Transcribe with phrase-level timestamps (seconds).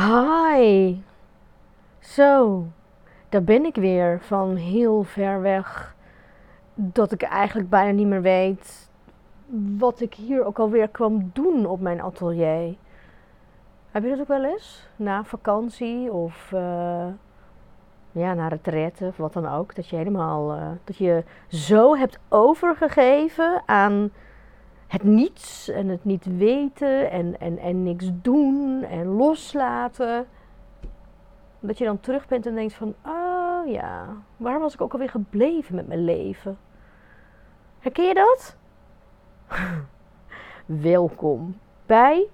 [0.00, 0.96] Hi.
[1.98, 2.64] Zo,
[3.28, 5.94] daar ben ik weer van heel ver weg.
[6.74, 8.90] Dat ik eigenlijk bijna niet meer weet
[9.78, 12.74] wat ik hier ook alweer kwam doen op mijn atelier.
[13.90, 14.88] Heb je dat ook wel eens?
[14.96, 17.06] Na vakantie of uh,
[18.12, 19.74] ja, na retraite of wat dan ook.
[19.74, 24.10] Dat je helemaal, uh, dat je zo hebt overgegeven aan
[24.90, 30.26] het niets en het niet weten en, en, en niks doen en loslaten.
[31.60, 34.06] Dat je dan terug bent en denkt van, oh ja,
[34.36, 36.58] waar was ik ook alweer gebleven met mijn leven?
[37.78, 38.56] Herken je dat?
[40.90, 42.28] Welkom bij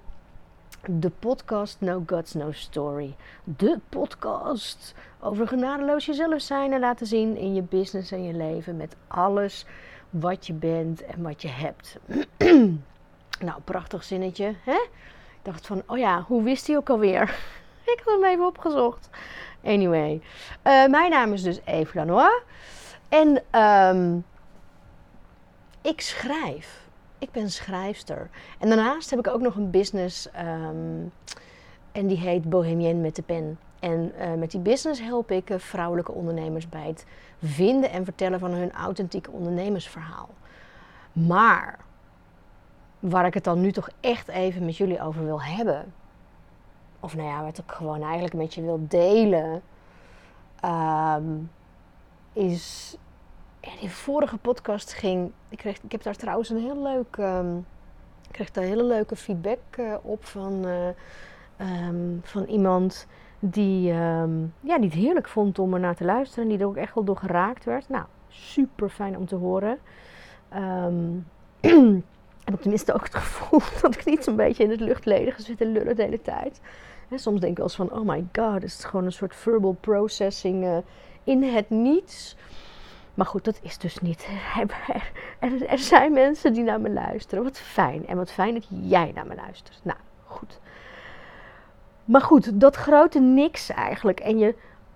[0.84, 3.14] de podcast No Guts, No Story.
[3.44, 8.76] De podcast over genadeloos jezelf zijn en laten zien in je business en je leven
[8.76, 9.66] met alles
[10.20, 11.98] wat je bent en wat je hebt.
[13.46, 14.72] nou, prachtig zinnetje, hè?
[14.72, 17.22] Ik dacht van, oh ja, hoe wist hij ook alweer?
[17.94, 19.08] Ik had hem even opgezocht.
[19.64, 20.20] Anyway,
[20.64, 22.42] uh, mijn naam is dus Eve Lanois.
[23.08, 24.24] En um,
[25.82, 26.88] ik schrijf.
[27.18, 28.30] Ik ben schrijfster.
[28.58, 30.28] En daarnaast heb ik ook nog een business.
[30.38, 31.12] Um,
[31.92, 33.58] en die heet Bohemien met de pen.
[33.80, 37.06] En uh, met die business help ik uh, vrouwelijke ondernemers bij het
[37.42, 40.28] vinden en vertellen van hun authentieke ondernemersverhaal.
[41.12, 41.78] Maar
[42.98, 45.92] waar ik het dan nu toch echt even met jullie over wil hebben,
[47.00, 49.62] of nou ja, wat ik gewoon eigenlijk met je wil delen,
[50.64, 51.50] um,
[52.32, 52.96] is.
[53.60, 55.32] Ja, die vorige podcast ging.
[55.48, 57.16] Ik, kreeg, ik heb daar trouwens een heel leuk.
[57.16, 57.66] Um,
[58.26, 60.64] ik kreeg daar hele leuke feedback uh, op van,
[61.60, 63.06] um, van iemand
[63.38, 66.44] die, um, ja, die het heerlijk vond om er naar te luisteren.
[66.44, 67.88] En die er ook echt wel door geraakt werd.
[67.88, 69.78] Nou, super fijn om te horen.
[70.56, 71.26] Um,
[72.44, 75.56] heb ik tenminste ook het gevoel dat ik niet zo'n beetje in het luchtledige zit
[75.58, 76.60] te lullen de hele tijd.
[77.08, 79.36] En soms denk ik wel eens van, oh my god, is het gewoon een soort
[79.36, 80.76] verbal processing uh,
[81.24, 82.36] in het niets.
[83.14, 84.28] Maar goed, dat is dus niet.
[85.68, 87.44] Er, zijn mensen die naar me luisteren.
[87.44, 88.06] Wat fijn.
[88.06, 89.80] En wat fijn dat jij naar me luistert.
[89.82, 90.60] Nou, goed.
[92.06, 94.54] Maar goed, dat grote niks eigenlijk en je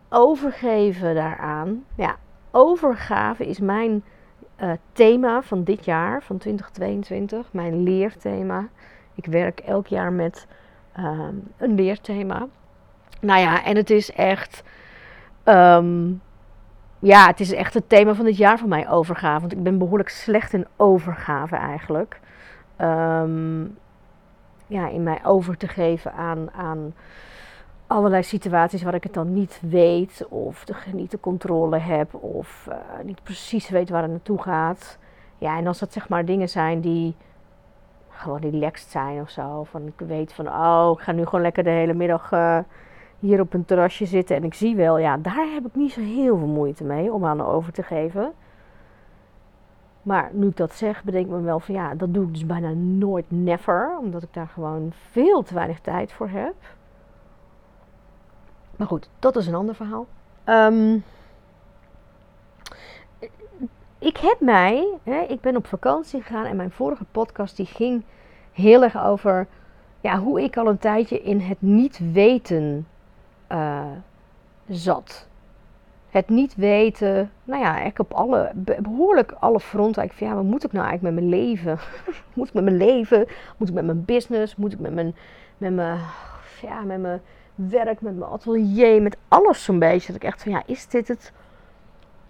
[0.09, 1.85] overgeven daaraan.
[1.97, 2.17] Ja,
[2.51, 4.05] overgave is mijn
[4.63, 8.69] uh, thema van dit jaar, van 2022, mijn leerthema.
[9.15, 10.47] Ik werk elk jaar met
[10.99, 12.47] um, een leerthema.
[13.21, 14.63] Nou ja, en het is echt.
[15.45, 16.23] Um,
[16.99, 19.41] ja, het is echt het thema van dit jaar voor mij, overgave.
[19.41, 22.21] Want ik ben behoorlijk slecht in overgave eigenlijk.
[22.81, 23.79] Um,
[24.71, 26.95] ja, in mij over te geven aan, aan
[27.87, 32.67] allerlei situaties waar ik het dan niet weet, of de, niet de controle heb, of
[32.69, 34.99] uh, niet precies weet waar het naartoe gaat.
[35.39, 37.15] Ja, en als dat zeg maar dingen zijn die
[38.09, 39.65] gewoon relaxed zijn of zo.
[39.65, 42.59] Van ik weet van, oh, ik ga nu gewoon lekker de hele middag uh,
[43.19, 46.01] hier op een terrasje zitten en ik zie wel, ja, daar heb ik niet zo
[46.01, 48.33] heel veel moeite mee om aan over te geven.
[50.03, 52.47] Maar nu ik dat zeg, bedenk ik me wel van ja, dat doe ik dus
[52.47, 53.99] bijna nooit never.
[53.99, 56.55] Omdat ik daar gewoon veel te weinig tijd voor heb.
[58.77, 60.07] Maar goed, dat is een ander verhaal.
[60.45, 61.05] Um,
[63.99, 68.05] ik heb mij, hè, ik ben op vakantie gegaan en mijn vorige podcast die ging
[68.53, 69.47] heel erg over
[70.01, 72.87] ja, hoe ik al een tijdje in het niet weten
[73.53, 73.85] uh,
[74.69, 75.29] zat
[76.11, 80.03] het niet weten, nou ja, ik op alle, behoorlijk alle fronten.
[80.03, 81.79] Ik van ja, wat moet ik nou eigenlijk met mijn leven?
[82.35, 83.27] moet ik met mijn leven?
[83.57, 84.57] Moet ik met mijn business?
[84.57, 85.15] Moet ik met mijn,
[85.59, 85.99] met mijn,
[86.63, 87.21] ja, met mijn
[87.55, 90.13] werk, met mijn atelier, met alles zo'n beetje.
[90.13, 91.33] Dat ik echt van ja, is dit het?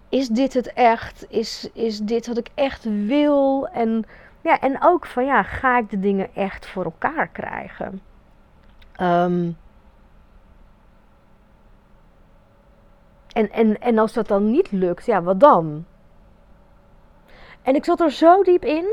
[0.09, 1.25] Is dit het echt?
[1.29, 3.67] Is, is dit wat ik echt wil?
[3.67, 4.05] En,
[4.41, 8.01] ja, en ook van ja, ga ik de dingen echt voor elkaar krijgen?
[9.01, 9.57] Um,
[13.33, 15.85] En, en, en als dat dan niet lukt, ja, wat dan?
[17.61, 18.85] En ik zat er zo diep in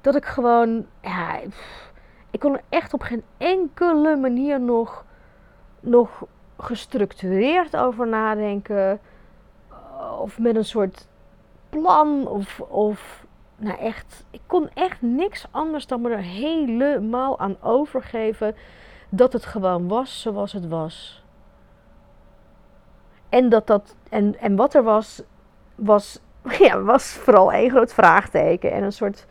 [0.00, 1.40] dat ik gewoon, ja,
[2.30, 5.04] ik kon er echt op geen enkele manier nog,
[5.80, 6.26] nog
[6.58, 9.00] gestructureerd over nadenken.
[10.18, 11.06] Of met een soort
[11.70, 13.26] plan of, of
[13.56, 18.56] nou echt, ik kon echt niks anders dan me er helemaal aan overgeven
[19.08, 21.22] dat het gewoon was zoals het was.
[23.28, 25.22] En, dat dat, en, en wat er was,
[25.74, 26.20] was,
[26.58, 28.72] ja, was vooral één groot vraagteken.
[28.72, 29.26] En een soort,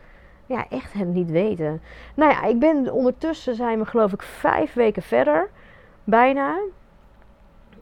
[0.46, 1.80] ja, echt het niet weten.
[2.14, 5.50] Nou ja, ik ben ondertussen zijn we geloof ik vijf weken verder.
[6.04, 6.58] Bijna.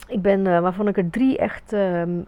[0.06, 1.80] Ik ben, uh, waarvan ik er drie echt, uh,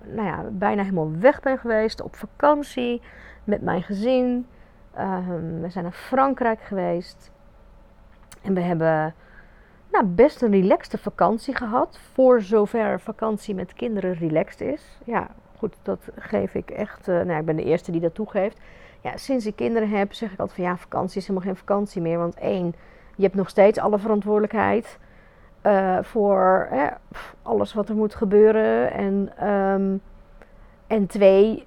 [0.05, 2.03] nou ja, bijna helemaal weg ben geweest.
[2.03, 3.03] Op vakantie
[3.45, 4.47] met mijn gezin.
[4.99, 5.19] Uh,
[5.61, 7.31] we zijn naar Frankrijk geweest.
[8.43, 9.15] En we hebben
[9.93, 12.01] nou, best een relaxte vakantie gehad.
[12.13, 14.99] Voor zover vakantie met kinderen relaxed is.
[15.05, 17.09] Ja, goed, dat geef ik echt.
[17.09, 18.59] Uh, nou, ik ben de eerste die dat toegeeft.
[19.01, 22.03] Ja, sinds ik kinderen heb, zeg ik altijd van ja, vakantie is helemaal geen vakantie
[22.03, 22.19] meer.
[22.19, 22.75] Want één,
[23.17, 24.99] je hebt nog steeds alle verantwoordelijkheid
[25.63, 26.69] uh, voor
[27.43, 28.93] alles wat er moet gebeuren.
[28.93, 30.01] En, um,
[30.87, 31.67] en twee,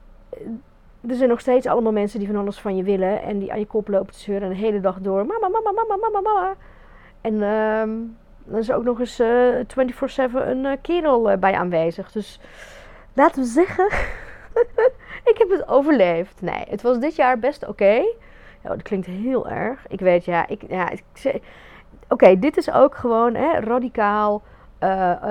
[1.07, 3.21] er zijn nog steeds allemaal mensen die van alles van je willen.
[3.21, 5.25] En die aan je kop lopen te zeuren de hele dag door.
[5.25, 6.55] Mama, mama, mama, mama, mama.
[7.21, 9.65] En um, dan is er ook nog eens uh, eh,
[10.29, 12.11] 24-7 een uh, kerel uh, bij aanwezig.
[12.11, 12.39] Dus
[13.13, 13.85] laten we zeggen,
[15.31, 16.41] ik heb het overleefd.
[16.41, 18.03] Nee, het was dit jaar best oké.
[18.63, 19.87] Ja, dat klinkt heel erg.
[19.87, 21.03] Ik weet, ja, ik, ja, ik,
[22.07, 24.41] oké, dit is ook gewoon hè, radicaal,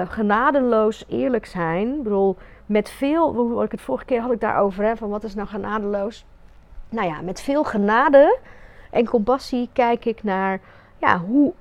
[0.09, 1.95] genadeloos eerlijk zijn.
[1.95, 2.37] Ik bedoel,
[2.67, 5.49] met veel, hoe ik het vorige keer had ik daarover, hè, van wat is nou
[5.49, 6.25] genadeloos?
[6.89, 8.39] Nou ja, met veel genade
[8.91, 10.61] en compassie kijk ik naar
[10.99, 11.53] ja, hoe,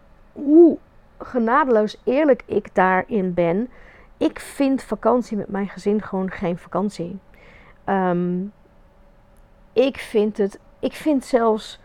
[0.43, 0.77] hoe
[1.17, 3.69] genadeloos eerlijk ik daarin ben.
[4.17, 7.19] Ik vind vakantie met mijn gezin gewoon geen vakantie.
[7.83, 8.41] Ehm,
[9.73, 11.79] ik vind het, ik vind zelfs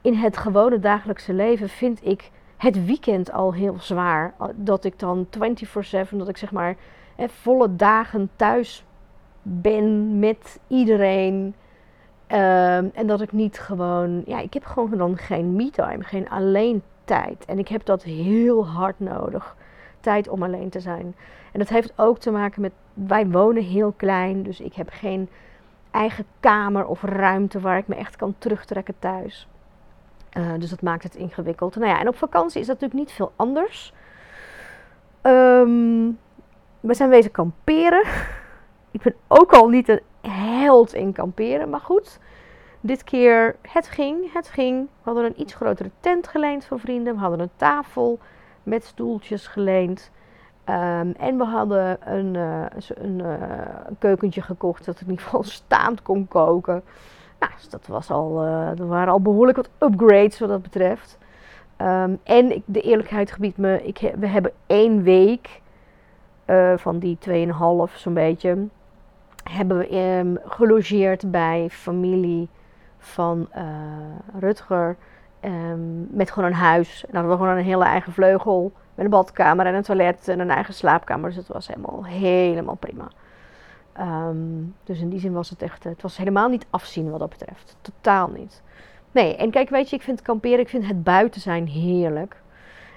[0.00, 4.34] in het gewone dagelijkse leven, vind ik het weekend al heel zwaar.
[4.54, 6.76] Dat ik dan 24-7, dat ik zeg maar
[7.16, 8.84] volle dagen thuis
[9.42, 11.54] ben met iedereen.
[12.26, 16.82] Ehm, en dat ik niet gewoon, ja, ik heb gewoon dan geen me-time, geen alleen
[17.04, 17.44] tijd.
[17.44, 19.56] En ik heb dat heel hard nodig.
[20.00, 21.16] Tijd om alleen te zijn.
[21.52, 25.28] En dat heeft ook te maken met, wij wonen heel klein, dus ik heb geen
[25.90, 29.48] eigen kamer of ruimte waar ik me echt kan terugtrekken thuis.
[30.36, 31.76] Uh, dus dat maakt het ingewikkeld.
[31.76, 33.92] Nou ja, en op vakantie is dat natuurlijk niet veel anders.
[35.22, 36.18] Um,
[36.80, 38.04] we zijn wezen kamperen.
[38.90, 42.18] Ik ben ook al niet een held in kamperen, maar goed.
[42.86, 44.80] Dit keer, het ging, het ging.
[44.80, 47.14] We hadden een iets grotere tent geleend van vrienden.
[47.14, 48.18] We hadden een tafel
[48.62, 50.10] met stoeltjes geleend.
[50.68, 53.36] Um, en we hadden een, een, uh,
[53.86, 56.82] een, keukentje gekocht dat in ieder geval staand kon koken.
[57.38, 61.18] Nou, dus dat was al, uh, er waren al behoorlijk wat upgrades wat dat betreft.
[61.78, 65.60] Um, en ik, de eerlijkheid gebiedt me, ik, we hebben één week
[66.76, 68.66] van die 2,5 zo'n beetje,
[69.50, 72.48] hebben we um, gelogeerd bij familie
[73.06, 73.62] van uh,
[74.38, 74.96] Rutger.
[75.40, 77.04] Um, met gewoon een huis.
[77.06, 78.72] En hadden we gewoon een hele eigen vleugel.
[78.94, 81.28] Met een badkamer en een toilet en een eigen slaapkamer.
[81.28, 83.08] Dus het was helemaal, helemaal prima.
[84.00, 87.30] Um, dus in die zin was het echt, het was helemaal niet afzien wat dat
[87.30, 87.76] betreft.
[87.80, 88.62] Totaal niet.
[89.12, 92.36] Nee, en kijk, weet je, ik vind kamperen, ik vind het buiten zijn heerlijk.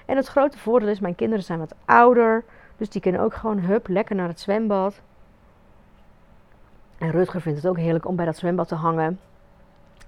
[0.06, 2.44] En het grote voordeel is, mijn kinderen zijn wat ouder.
[2.76, 5.00] Dus die kunnen ook gewoon hup, lekker naar het zwembad.
[6.98, 9.20] En Rutger vindt het ook heerlijk om bij dat zwembad te hangen.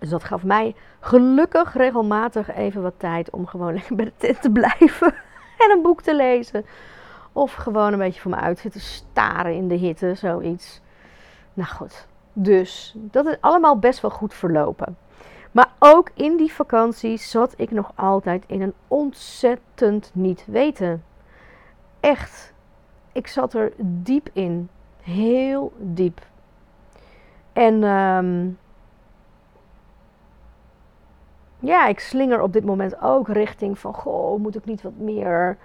[0.00, 4.42] Dus dat gaf mij gelukkig regelmatig even wat tijd om gewoon lekker bij de tent
[4.42, 5.14] te blijven.
[5.58, 6.66] En een boek te lezen.
[7.32, 10.80] Of gewoon een beetje voor me uit te staren in de hitte, zoiets.
[11.54, 14.96] Nou goed, dus dat is allemaal best wel goed verlopen.
[15.52, 21.04] Maar ook in die vakantie zat ik nog altijd in een ontzettend niet weten.
[22.00, 22.52] Echt
[23.12, 24.68] ik zat er diep in.
[25.02, 26.20] Heel diep.
[27.52, 28.58] En um,
[31.60, 35.56] ja, ik slinger op dit moment ook richting van, goh, moet ik niet wat meer...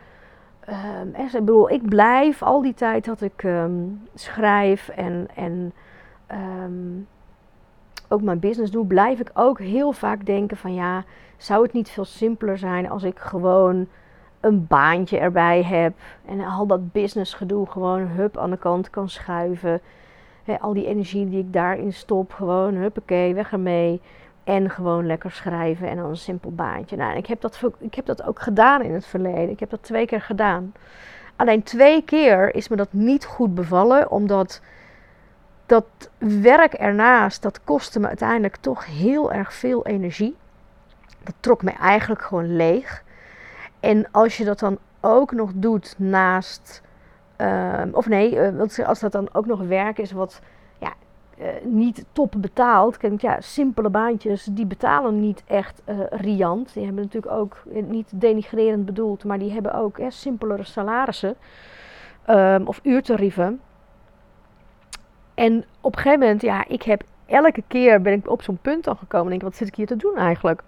[1.01, 5.73] Um, ik bedoel, ik blijf al die tijd dat ik um, schrijf en, en
[6.31, 7.07] um,
[8.07, 11.03] ook mijn business doe, blijf ik ook heel vaak denken van ja,
[11.37, 13.87] zou het niet veel simpeler zijn als ik gewoon
[14.39, 15.93] een baantje erbij heb.
[16.25, 19.81] En al dat businessgedoe gewoon hup aan de kant kan schuiven.
[20.59, 24.01] al die energie die ik daarin stop, gewoon huppakee, weg ermee.
[24.45, 26.95] En gewoon lekker schrijven en dan een simpel baantje.
[26.95, 29.49] Nou, ik heb, dat, ik heb dat ook gedaan in het verleden.
[29.49, 30.73] Ik heb dat twee keer gedaan.
[31.35, 34.61] Alleen twee keer is me dat niet goed bevallen, omdat
[35.65, 35.85] dat
[36.17, 40.35] werk ernaast, dat kostte me uiteindelijk toch heel erg veel energie.
[41.23, 43.03] Dat trok me eigenlijk gewoon leeg.
[43.79, 46.81] En als je dat dan ook nog doet naast.
[47.35, 50.41] Ehm, of nee, uh, als dat dan ook nog werk is wat
[51.39, 52.97] uh, niet top betaald.
[52.97, 56.73] Kijk, ja, simpele baantjes die betalen niet echt uh, riant.
[56.73, 61.35] Die hebben natuurlijk ook, niet denigrerend bedoeld, maar die hebben ook hè, simpelere salarissen
[62.29, 63.61] um, of uurtarieven.
[65.33, 68.87] En op een gegeven moment, ja, ik heb elke keer ben ik op zo'n punt
[68.87, 70.61] al gekomen en denk, wat zit ik hier te doen eigenlijk?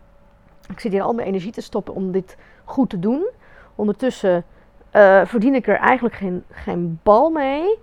[0.69, 3.29] Ik zit hier al mijn energie te stoppen om dit goed te doen.
[3.75, 4.45] Ondertussen
[4.93, 7.79] uh, verdien ik er eigenlijk geen, geen bal mee.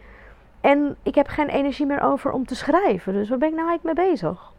[0.65, 3.13] En ik heb geen energie meer over om te schrijven.
[3.13, 4.53] Dus waar ben ik nou eigenlijk mee bezig?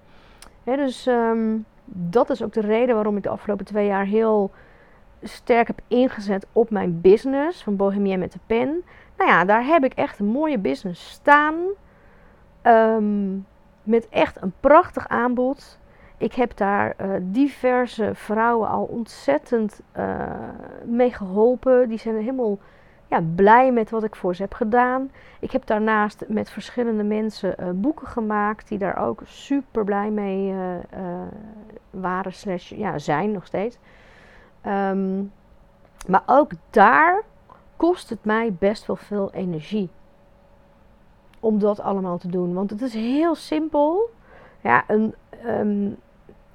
[0.63, 4.51] dus um, dat is ook de reden waarom ik de afgelopen twee jaar heel
[5.23, 8.83] sterk heb ingezet op mijn business van Bohemien met de pen.
[9.17, 11.55] Nou ja, daar heb ik echt een mooie business staan.
[12.61, 13.37] Ehm,
[13.83, 15.79] met echt een prachtig aanbod.
[16.17, 20.25] Ik heb daar uh, diverse vrouwen al ontzettend uh,
[20.83, 21.89] mee geholpen.
[21.89, 22.57] Die zijn helemaal
[23.07, 25.11] ja, blij met wat ik voor ze heb gedaan.
[25.39, 30.53] Ik heb daarnaast met verschillende mensen uh, boeken gemaakt die daar ook super blij mee
[31.89, 33.77] waren, slash ja, zijn nog steeds.
[34.67, 35.31] Um,
[36.07, 37.23] maar ook daar
[37.75, 39.89] kost het mij best wel veel energie
[41.39, 42.53] om dat allemaal te doen.
[42.53, 44.09] Want het is heel simpel.
[44.61, 45.95] Ja, een, um,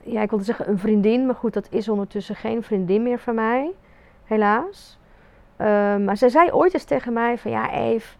[0.02, 3.34] ja, ik wilde zeggen een vriendin, maar goed, dat is ondertussen geen vriendin meer van
[3.34, 3.70] mij,
[4.24, 4.98] helaas.
[5.60, 8.16] Um, maar zij zei ooit eens tegen mij van ja, Eve,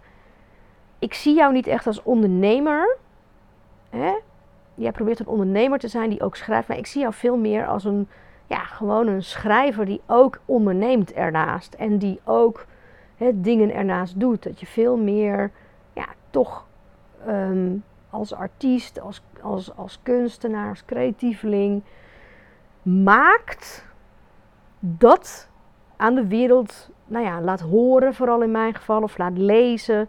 [0.98, 2.96] ik zie jou niet echt als ondernemer.
[3.90, 4.14] Hè?
[4.74, 7.66] Jij probeert een ondernemer te zijn die ook schrijft, maar ik zie jou veel meer
[7.66, 8.08] als een,
[8.46, 11.74] ja, gewoon een schrijver die ook onderneemt ernaast.
[11.74, 12.66] En die ook
[13.16, 14.42] hè, dingen ernaast doet.
[14.42, 15.50] Dat je veel meer,
[15.92, 16.66] ja, toch
[17.28, 21.82] um, als artiest, als, als, als kunstenaar, als creatieveling
[22.82, 23.84] maakt
[24.80, 25.48] dat
[25.96, 30.08] aan de wereld nou ja, laat horen, vooral in mijn geval, of laat lezen.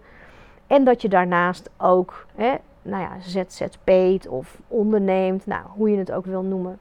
[0.68, 6.12] En dat je daarnaast ook hè, nou ja, ZZP't of onderneemt, nou, hoe je het
[6.12, 6.80] ook wil noemen.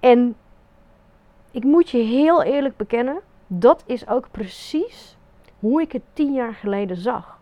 [0.00, 0.36] En
[1.50, 5.16] ik moet je heel eerlijk bekennen, dat is ook precies
[5.58, 7.40] hoe ik het tien jaar geleden zag.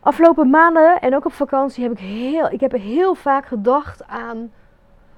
[0.00, 4.52] Afgelopen maanden en ook op vakantie heb ik heel, ik heb heel vaak gedacht aan: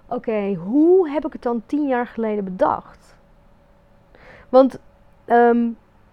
[0.08, 3.05] oké, hoe heb ik het dan tien jaar geleden bedacht?
[4.48, 4.78] Want,
[5.24, 5.68] ehm,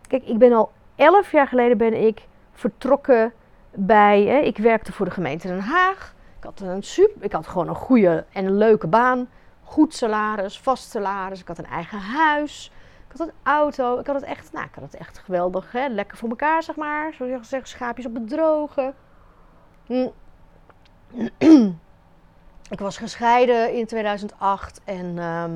[0.07, 3.33] kijk, ik ben al elf jaar geleden ben ik vertrokken
[3.71, 4.23] bij.
[4.23, 6.13] Hè, ik werkte voor de gemeente Den Haag.
[6.37, 9.29] Ik had een super, ik had gewoon een goede en een leuke baan.
[9.63, 11.41] Goed salaris, vast salaris.
[11.41, 12.71] Ik had een eigen huis
[13.13, 13.99] ik had een auto.
[13.99, 15.71] Ik had het echt, nou, ik had het echt geweldig.
[15.71, 15.87] Hè?
[15.87, 17.15] Lekker voor elkaar, zeg maar.
[17.19, 18.93] Je gezegd, schaapjes op het droge.
[19.85, 20.09] Hm.
[22.69, 25.51] ik was gescheiden in 2008 en ehm,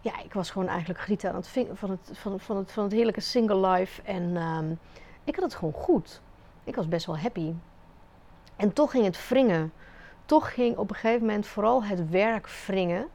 [0.00, 2.92] ja, ik was gewoon eigenlijk genieten aan het van het, van, van, het, van het
[2.92, 4.02] heerlijke single life.
[4.02, 4.70] En ehm,
[5.24, 6.20] ik had het gewoon goed.
[6.64, 7.52] Ik was best wel happy.
[8.56, 9.72] En toch ging het wringen.
[10.24, 13.08] Toch ging op een gegeven moment vooral het werk wringen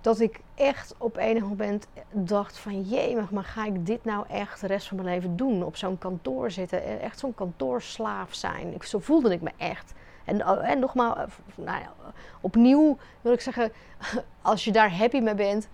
[0.00, 4.60] dat ik echt op enig moment dacht van jee, maar ga ik dit nou echt
[4.60, 5.64] de rest van mijn leven doen?
[5.64, 8.74] Op zo'n kantoor zitten, e-, echt zo'n kantoorslaaf zijn.
[8.74, 9.92] Ik, zo voelde ik me echt.
[10.24, 11.92] En, oh, en nogmaals, eh, nou ja,
[12.40, 13.72] opnieuw wil ik zeggen,
[14.42, 15.68] als je daar happy mee bent,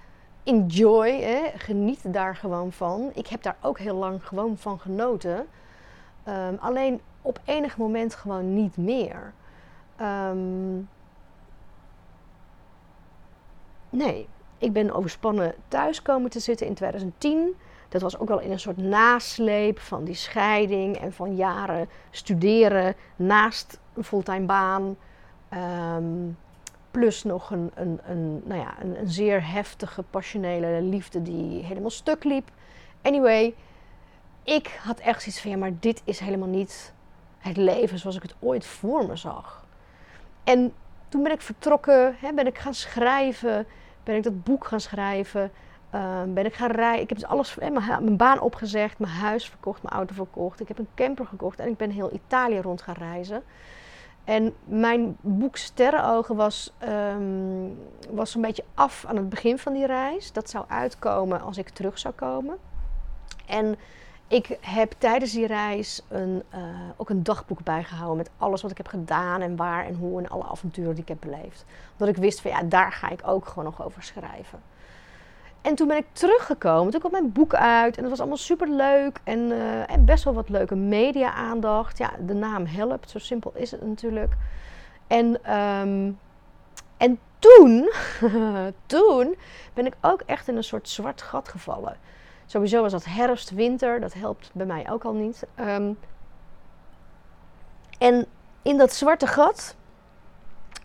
[0.45, 3.11] enjoy, hè, geniet daar gewoon van.
[3.15, 5.47] Ik heb daar ook heel lang gewoon van genoten.
[6.29, 9.33] Um, alleen op enig moment gewoon niet meer.
[10.01, 10.89] Um,
[13.95, 17.55] Nee, ik ben overspannen thuis komen te zitten in 2010.
[17.89, 22.95] Dat was ook wel in een soort nasleep van die scheiding en van jaren studeren
[23.17, 24.97] naast een fulltime baan.
[25.49, 26.29] Ehm,
[26.95, 31.91] plus nog een, een, een, nou ja, een, een, zeer heftige, passionele liefde die helemaal
[31.91, 32.51] stuk liep.
[33.03, 33.55] Anyway,
[34.43, 36.93] ik had echt zoiets van ja, maar dit is helemaal niet
[37.39, 39.67] het leven zoals ik het ooit voor me zag.
[40.45, 40.73] En
[41.09, 43.67] toen ben ik vertrokken, hè, ben ik gaan schrijven
[44.05, 45.53] ben ik dat boek gaan schrijven.
[45.91, 47.03] Ehm, ben ik gaan rijden.
[47.03, 50.61] Ik heb dus alles, mijn, mijn, baan opgezegd, mijn huis verkocht, mijn auto verkocht.
[50.61, 53.43] Ik heb een camper gekocht en ik ben heel Italië rond gaan reizen.
[54.25, 57.78] En mijn boek Sterrenogen was, um,
[58.11, 60.33] was een beetje af aan het begin van die reis.
[60.33, 62.59] Dat zou uitkomen als ik terug zou komen.
[63.47, 63.76] En
[64.28, 66.61] ik heb tijdens die reis een, uh,
[66.97, 70.28] ook een dagboek bijgehouden met alles wat ik heb gedaan en waar en hoe en
[70.28, 71.64] alle avonturen die ik heb beleefd.
[71.93, 74.62] Omdat ik wist van ja, daar ga ik ook gewoon nog over schrijven.
[75.64, 78.68] En toen ben ik teruggekomen, toen kwam mijn boek uit en het was allemaal super
[78.68, 81.99] leuk en, uh, en best wel wat leuke media-aandacht.
[81.99, 84.33] Ja, de naam helpt, zo simpel is het natuurlijk.
[85.06, 86.18] En, um,
[86.97, 87.90] en toen,
[88.87, 89.37] toen
[89.75, 91.97] ben ik ook echt in een soort zwart gat gevallen.
[92.47, 95.47] Sowieso was dat herfst, winter, dat helpt bij mij ook al niet.
[95.54, 95.92] Ehm,
[97.99, 98.26] en
[98.62, 99.76] in dat zwarte gat,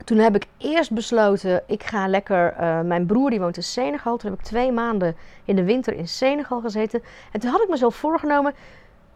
[0.06, 4.18] toen heb ik eerst besloten, ik ga lekker, uh, mijn broer die woont in Senegal,
[4.18, 5.16] toen heb ik twee maanden
[5.46, 7.04] in de winter in Senegal gezeten.
[7.32, 8.54] En toen had ik mezelf voorgenomen,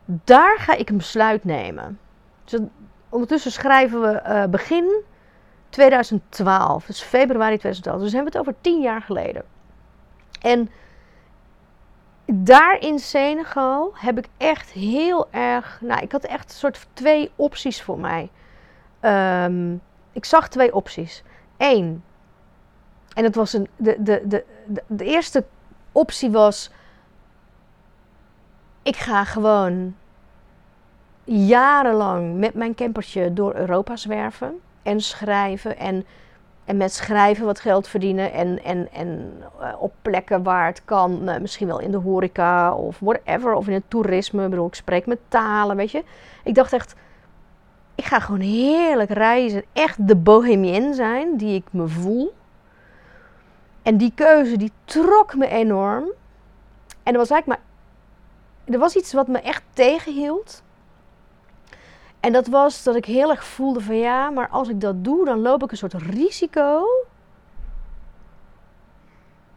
[0.06, 2.00] daar ga ik een besluit nemen.
[2.44, 2.60] Dus
[3.10, 5.04] ondertussen schrijven we uh, begin
[5.70, 8.02] 2012, dus februari 2012.
[8.02, 9.44] Dus hebben we het over tien jaar geleden.
[10.42, 10.70] En
[12.26, 15.82] daar in Senegal heb ik echt heel erg.
[15.82, 18.30] Nou, ik had echt een soort twee opties voor mij.
[19.02, 19.82] Um,
[20.14, 21.24] ik zag twee opties.
[21.58, 22.04] Eén.
[23.14, 24.44] En dat was een, de, de, de,
[24.88, 25.44] de, eerste
[25.92, 26.72] optie was:
[28.84, 29.96] ik ga gewoon
[31.24, 36.06] jarenlang met mijn campertje door Europa zwerven en schrijven en,
[36.66, 41.30] en met schrijven wat geld verdienen en, en, en uh, op plekken waar het kan,
[41.30, 44.44] uh, misschien wel in de horeca of whatever, of in het toerisme.
[44.44, 46.04] Ik bedoel, ik spreek met talen, weet je.
[46.44, 46.96] Ik dacht echt,
[47.96, 52.34] ik ga gewoon heerlijk reizen, echt de bohemien zijn die ik me voel.
[53.82, 56.04] En die keuze die trok me enorm.
[57.04, 57.72] En er was eigenlijk maar.
[58.74, 60.64] Er was iets wat me echt tegenhield.
[62.20, 65.26] En dat was dat ik heel erg voelde van ja, maar als ik dat doe,
[65.26, 66.86] dan loop ik een soort risico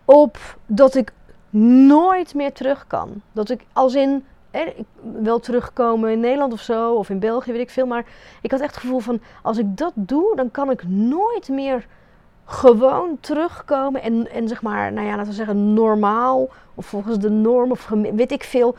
[0.05, 1.13] op dat ik
[1.87, 3.23] nooit meer terug kan.
[3.33, 4.25] Dat ik als in
[4.65, 7.87] ik wil terugkomen in Nederland of zo, of in België, weet ik veel.
[7.87, 8.05] Maar
[8.43, 11.87] ik had echt het gevoel van, als ik dat doe, dan kan ik nooit meer
[12.45, 17.31] gewoon terugkomen en, en zeg maar, nou ja, laten we zeggen, normaal, of volgens de
[17.31, 18.77] norm, of weet ik veel,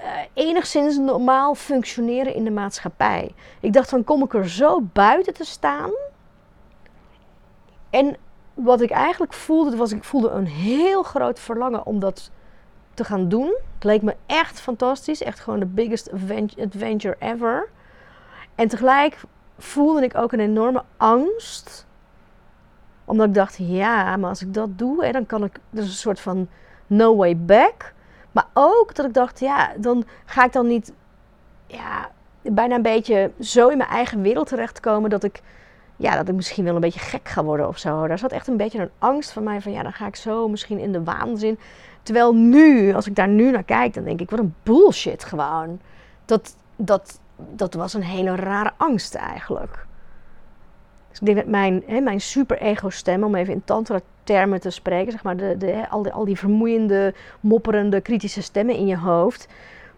[0.00, 3.34] uh, enigszins normaal functioneren in de maatschappij.
[3.60, 5.90] Ik dacht van, kom ik er zo buiten te staan?
[7.90, 8.16] En
[8.54, 12.30] wat ik eigenlijk voelde, was ik voelde een heel groot verlangen om dat
[12.96, 13.56] te gaan doen.
[13.74, 15.22] Het leek me echt fantastisch.
[15.22, 16.10] Echt gewoon de biggest
[16.58, 17.68] adventure ever.
[18.54, 19.20] En tegelijk
[19.58, 21.86] voelde ik ook een enorme angst.
[23.04, 25.58] Omdat ik dacht, ja, maar als ik dat doe, dan kan ik...
[25.70, 26.48] Dus een soort van
[26.86, 27.92] no way back.
[28.32, 30.92] Maar ook dat ik dacht, ja, dan ga ik dan niet...
[31.66, 32.10] Ja,
[32.42, 35.42] bijna een beetje zo in mijn eigen wereld terechtkomen dat ik
[35.96, 38.06] ja, dat ik misschien wel een beetje gek ga worden of zo.
[38.06, 40.48] Daar zat echt een beetje een angst van mij van ja, dan ga ik zo
[40.48, 41.58] misschien in de waanzin.
[42.06, 45.80] Terwijl nu, als ik daar nu naar kijk, dan denk ik, wat een bullshit gewoon.
[46.24, 49.86] Dat, dat, dat was een hele rare angst eigenlijk.
[51.08, 55.22] Dus ik denk dat mijn, hè, mijn super-ego-stem, om even in tantra-termen te spreken, zeg
[55.22, 59.48] maar, de, de, al, die, al die vermoeiende, mopperende, kritische stemmen in je hoofd,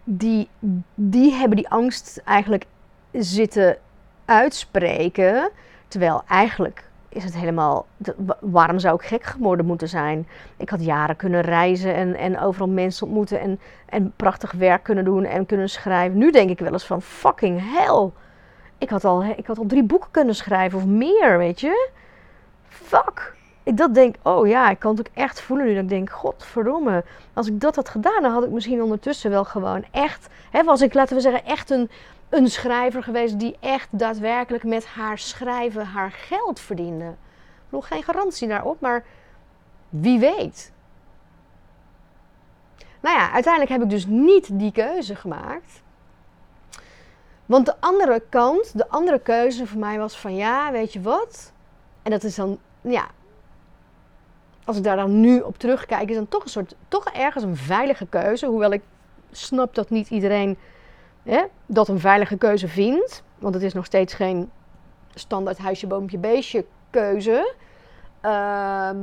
[0.03, 0.49] die,
[0.95, 2.65] die hebben die angst eigenlijk
[3.11, 3.77] zitten
[4.25, 5.49] uitspreken.
[5.87, 7.85] Terwijl eigenlijk is het helemaal.
[8.39, 10.27] Waarom zou ik gek geworden moeten zijn?
[10.57, 15.05] Ik had jaren kunnen reizen en, en overal mensen ontmoeten en, en prachtig werk kunnen
[15.05, 16.17] doen en kunnen schrijven.
[16.17, 18.09] Nu denk ik wel eens van fucking hell.
[18.77, 21.89] Ik had al, ik had al drie boeken kunnen schrijven of meer, weet je?
[22.67, 23.37] Fuck.
[23.63, 25.73] Ik dat denk, oh ja, ik kan het ook echt voelen nu.
[25.73, 27.03] Dat ik denk, godverdomme.
[27.33, 30.27] Als ik dat had gedaan, dan had ik misschien ondertussen wel gewoon echt.
[30.51, 31.89] Hè, was ik, laten we zeggen, echt een
[32.29, 37.15] een schrijver geweest die echt daadwerkelijk met haar schrijven haar geld verdiende.
[37.69, 39.03] Nog geen garantie daarop, maar
[39.89, 40.71] wie weet.
[42.99, 45.81] Nou ja, uiteindelijk heb ik dus niet die keuze gemaakt.
[47.45, 51.51] Want de andere kant, de andere keuze voor mij was van ja, weet je wat?
[52.03, 53.07] En dat is dan, ja,
[54.65, 57.57] als ik daar dan nu op terugkijk, is dan toch een soort, toch ergens een
[57.57, 58.45] veilige keuze.
[58.45, 58.81] Hoewel ik
[59.31, 60.57] snap dat niet iedereen
[61.65, 63.23] dat een veilige keuze vindt.
[63.37, 64.51] Want het is nog steeds geen
[65.13, 67.53] standaard huisje, boompje, beestje keuze.
[68.21, 68.97] Ehm,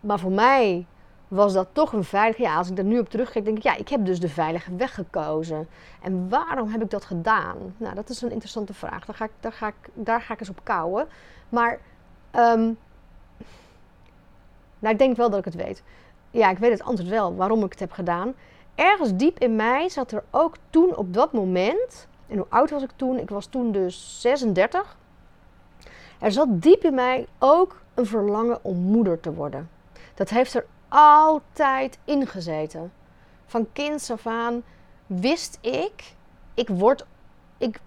[0.00, 0.86] maar voor mij
[1.28, 2.42] was dat toch een veilige.
[2.42, 4.76] Ja, als ik er nu op terugkijk, denk ik, ja, ik heb dus de veilige
[4.76, 5.68] weg gekozen.
[6.02, 7.56] En waarom heb ik dat gedaan?
[7.76, 9.04] Nou, dat is een interessante vraag.
[9.04, 11.08] Daar ga ik, daar ga ik, daar ga ik eens op kouwen.
[11.48, 11.78] Maar,
[12.34, 12.78] um,
[14.78, 15.82] nou, ik denk wel dat ik het weet.
[16.30, 18.34] Ja, ik weet het antwoord wel waarom ik het heb gedaan
[18.74, 22.82] ergens diep in mij zat er ook toen op dat moment, en hoe oud was
[22.82, 23.18] ik toen?
[23.18, 24.96] Ik was toen dus 36.
[26.18, 29.70] Er zat diep in mij ook een verlangen om moeder te worden.
[30.14, 32.92] Dat heeft er altijd ingezeten.
[33.46, 34.62] Van kinds af aan
[35.06, 36.14] wist ik,
[36.54, 37.06] ik word,
[37.58, 37.80] ik,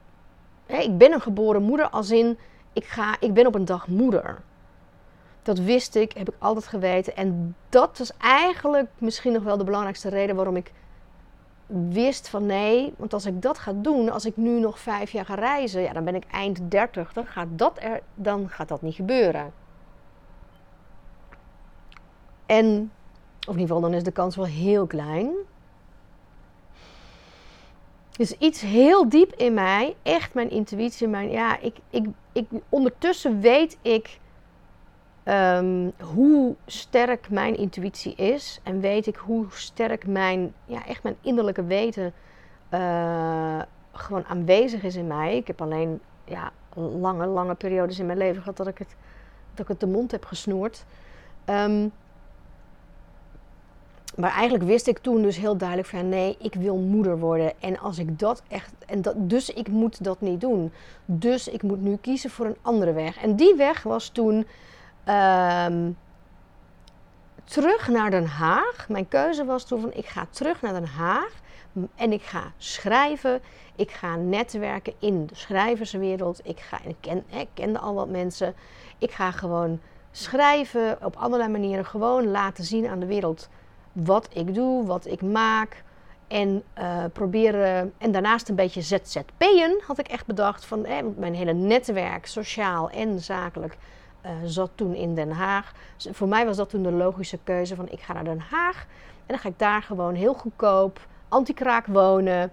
[0.65, 2.37] ik ben een geboren moeder als in,
[2.73, 4.41] ik, ga, ik ben op een dag moeder.
[5.45, 7.15] Dat wist ik, heb ik altijd geweten.
[7.15, 10.71] En dat was eigenlijk misschien nog wel de belangrijkste reden waarom ik
[11.67, 15.25] wist van nee, want als ik dat ga doen, als ik nu nog vijf jaar
[15.25, 18.81] ga reizen, ja, dan ben ik eind 30, dan gaat dat, er, dan gaat dat
[18.81, 19.53] niet gebeuren.
[22.45, 22.91] En,
[23.39, 25.31] of in ieder geval, dan is de kans wel heel klein.
[28.11, 33.39] Dus iets heel diep in mij, echt mijn intuïtie, mijn, ja, ik, ik, ik, ondertussen
[33.39, 34.19] weet ik
[35.25, 41.15] Ehm, hoe sterk mijn intuïtie is en weet ik hoe sterk mijn, ja, echt mijn
[41.21, 42.13] innerlijke weten
[42.73, 43.61] uh,
[43.91, 45.37] gewoon aanwezig is in mij.
[45.37, 48.95] Ik heb alleen ja, lange, lange periodes in mijn leven gehad dat ik het,
[49.51, 50.85] dat ik het de mond heb gesnoerd.
[51.45, 51.91] Um,
[54.15, 57.61] maar eigenlijk wist ik toen dus heel duidelijk van nee, ik wil moeder worden.
[57.61, 58.73] En als ik dat echt.
[58.85, 60.71] En dat, dus ik moet dat niet doen.
[61.05, 63.17] Dus ik moet nu kiezen voor een andere weg.
[63.17, 64.45] En die weg was toen
[65.09, 65.97] Um,
[67.43, 68.85] terug naar Den Haag.
[68.89, 71.31] Mijn keuze was toen van ik ga terug naar Den Haag
[71.95, 73.41] en ik ga schrijven.
[73.75, 76.39] Ik ga netwerken in de schrijverswereld.
[76.43, 78.53] Ik, ga, ik, ken, ik kende al wat mensen.
[78.97, 79.79] Ik ga gewoon
[80.11, 81.85] schrijven op allerlei manieren.
[81.85, 83.49] Gewoon laten zien aan de wereld
[83.91, 85.83] wat ik doe, wat ik maak.
[86.27, 90.65] En uh, proberen, en daarnaast een beetje ZZP'en had ik echt bedacht.
[90.65, 93.77] Van, eh, mijn hele netwerk, sociaal en zakelijk,
[94.25, 95.73] uh, zat toen in Den Haag.
[95.97, 98.85] Dus voor mij was dat toen de logische keuze van ik ga naar Den Haag.
[99.17, 102.51] En dan ga ik daar gewoon heel goedkoop, anti-kraak wonen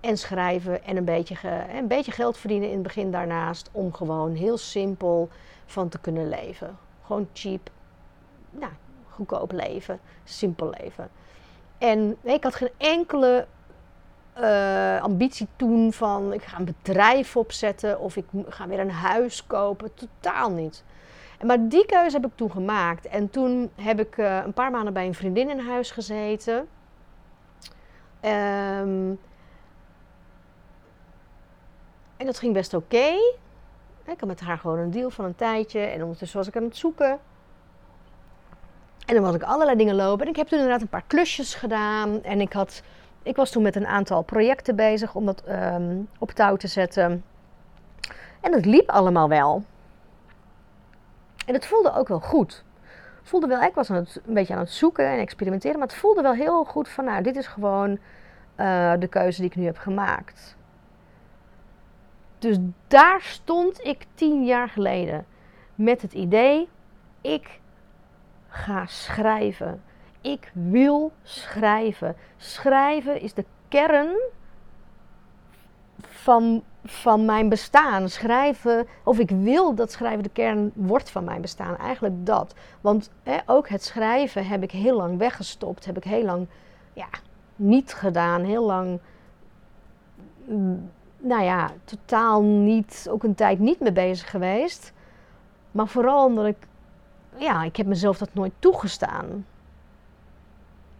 [0.00, 0.84] en schrijven.
[0.84, 1.36] En een beetje,
[1.72, 3.68] een beetje geld verdienen in het begin daarnaast.
[3.72, 5.28] Om gewoon heel simpel
[5.66, 6.78] van te kunnen leven.
[7.04, 7.70] Gewoon cheap,
[8.50, 8.72] nou,
[9.08, 11.08] goedkoop leven, simpel leven.
[11.78, 13.46] En ik had geen enkele
[14.40, 19.46] uh, ambitie toen van ik ga een bedrijf opzetten of ik ga weer een huis
[19.46, 19.94] kopen.
[19.94, 20.84] Totaal niet.
[21.44, 23.06] Maar die keuze heb ik toen gemaakt.
[23.06, 26.68] En toen heb ik uh, een paar maanden bij een vriendin in huis gezeten.
[28.22, 29.18] Um,
[32.16, 33.12] en dat ging best oké.
[34.04, 35.80] Ik had met haar gewoon een deal van een tijdje.
[35.80, 37.18] En ondertussen was ik aan het zoeken.
[39.06, 40.24] En dan had ik allerlei dingen lopen.
[40.24, 42.22] En ik heb toen inderdaad een paar klusjes gedaan.
[42.22, 42.82] En ik, had,
[43.22, 47.24] ik was toen met een aantal projecten bezig om dat um, op touw te zetten.
[48.40, 49.64] En het liep allemaal wel.
[51.48, 52.64] En het voelde ook wel goed.
[53.22, 55.78] Voelde wel, ik was aan het, een beetje aan het zoeken en experimenteren.
[55.78, 59.50] Maar het voelde wel heel goed van, nou, dit is gewoon uh, de keuze die
[59.50, 60.56] ik nu heb gemaakt.
[62.38, 62.56] Dus
[62.86, 65.26] daar stond ik tien jaar geleden
[65.74, 66.68] met het idee:
[67.20, 67.60] ik
[68.48, 69.82] ga schrijven.
[70.20, 72.16] Ik wil schrijven.
[72.36, 74.16] Schrijven is de kern
[76.08, 78.08] van, van mijn bestaan.
[78.08, 81.76] Schrijven, of ik wil dat schrijven de kern wordt van mijn bestaan.
[81.76, 82.54] Eigenlijk dat.
[82.80, 85.84] Want hè, ook het schrijven heb ik heel lang weggestopt.
[85.84, 86.46] Heb ik heel lang
[86.92, 87.08] ja,
[87.56, 88.42] niet gedaan.
[88.42, 88.98] Heel lang,
[90.44, 94.92] mm, nou ja, totaal niet, ook een tijd niet mee bezig geweest.
[95.70, 96.66] Maar vooral omdat ik
[97.38, 99.46] ja, ik heb mezelf dat nooit toegestaan.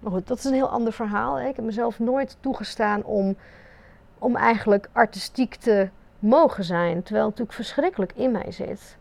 [0.00, 1.38] Maar goed, dat is een heel ander verhaal.
[1.38, 1.48] Hè.
[1.48, 3.36] Ik heb mezelf nooit toegestaan om,
[4.18, 7.02] om eigenlijk artistiek te mogen zijn.
[7.02, 8.96] Terwijl het natuurlijk verschrikkelijk in mij zit.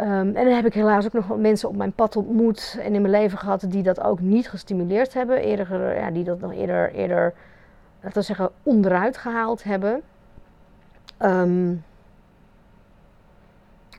[0.00, 2.94] Um, en dan heb ik helaas ook nog wat mensen op mijn pad ontmoet en
[2.94, 5.42] in mijn leven gehad die dat ook niet gestimuleerd hebben.
[5.42, 7.34] Eerder, ja, die dat nog eerder, eerder
[8.00, 10.02] laten we zeggen, onderuit gehaald hebben.
[11.22, 11.84] Um,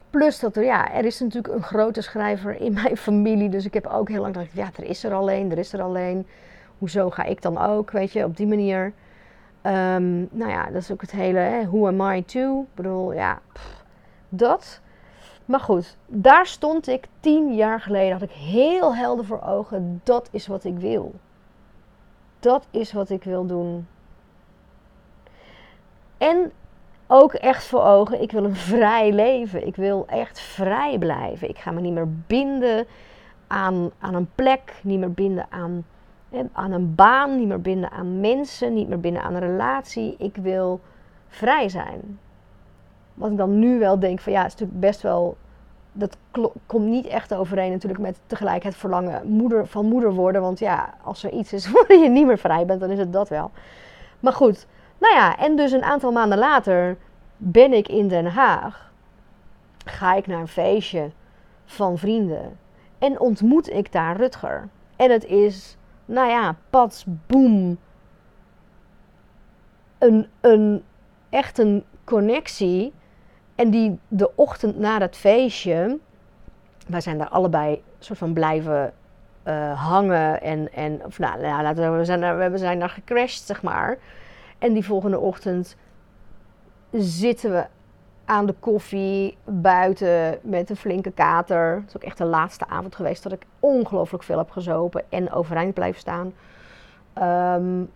[0.10, 3.50] Plus dat er, ja, er is natuurlijk een grote schrijver in mijn familie.
[3.50, 5.82] Dus ik heb ook heel lang gedacht, ja, er is er alleen, er is er
[5.82, 6.28] alleen.
[6.78, 8.94] Hoezo ga ik dan ook, weet je, op die manier.
[9.66, 12.62] Um, nou ja, dat is ook het hele, hè, who am I to?
[12.62, 13.40] Ik bedoel, ja,
[14.30, 14.82] dat.
[15.46, 20.30] Maar goed, daar stond ik tien jaar geleden, had ik heel helder voor ogen, dat
[20.32, 21.14] is wat ik wil.
[22.40, 23.88] Dat is wat ik wil doen.
[26.18, 26.52] En
[27.08, 28.22] ook echt voor ogen.
[28.22, 29.68] Ik wil een vrij leven.
[29.68, 31.50] Ik wil echt vrij blijven.
[31.50, 32.86] Ik ga me niet meer binden
[33.48, 35.86] aan, aan een plek, niet meer binden aan,
[36.52, 40.16] aan een baan, niet meer binden aan mensen, niet meer binden aan een relatie.
[40.18, 40.80] Ik wil
[41.28, 42.20] vrij zijn.
[43.14, 45.38] Wat ik dan nu wel denk van ja, het is natuurlijk best wel.
[45.92, 46.18] Dat
[46.66, 50.42] komt niet echt overeen natuurlijk met tegelijk het verlangen moeder, van moeder worden.
[50.42, 53.14] Want ja, als er iets is waar je niet meer vrij bent, dan is het
[53.14, 53.52] dat wel.
[54.20, 54.68] Maar goed,
[54.98, 56.98] nou ja, en dus een aantal maanden later
[57.38, 58.92] ben ik in Den Haag.
[59.86, 61.10] Ga ik naar een feestje
[61.66, 62.58] van vrienden.
[62.98, 64.70] En ontmoet ik daar Rutger.
[64.96, 65.78] En het is,
[66.12, 67.80] nou ja, pats, boem.
[69.98, 70.84] Een, een,
[71.30, 72.94] echt een connectie.
[73.56, 76.00] En die de ochtend na dat feestje,
[76.88, 78.94] wij zijn daar allebei soort van blijven
[79.48, 80.42] uh, hangen.
[80.42, 83.62] En, en of nou, nou laten we, we, zijn daar, we zijn daar gecrashed, zeg
[83.62, 83.98] maar.
[84.58, 85.76] En die volgende ochtend
[86.92, 87.66] zitten we
[88.26, 91.76] aan de koffie buiten met een flinke kater.
[91.76, 95.32] Het is ook echt de laatste avond geweest dat ik ongelooflijk veel heb gezopen en
[95.32, 96.34] overeind blijf staan.
[97.16, 97.92] Um,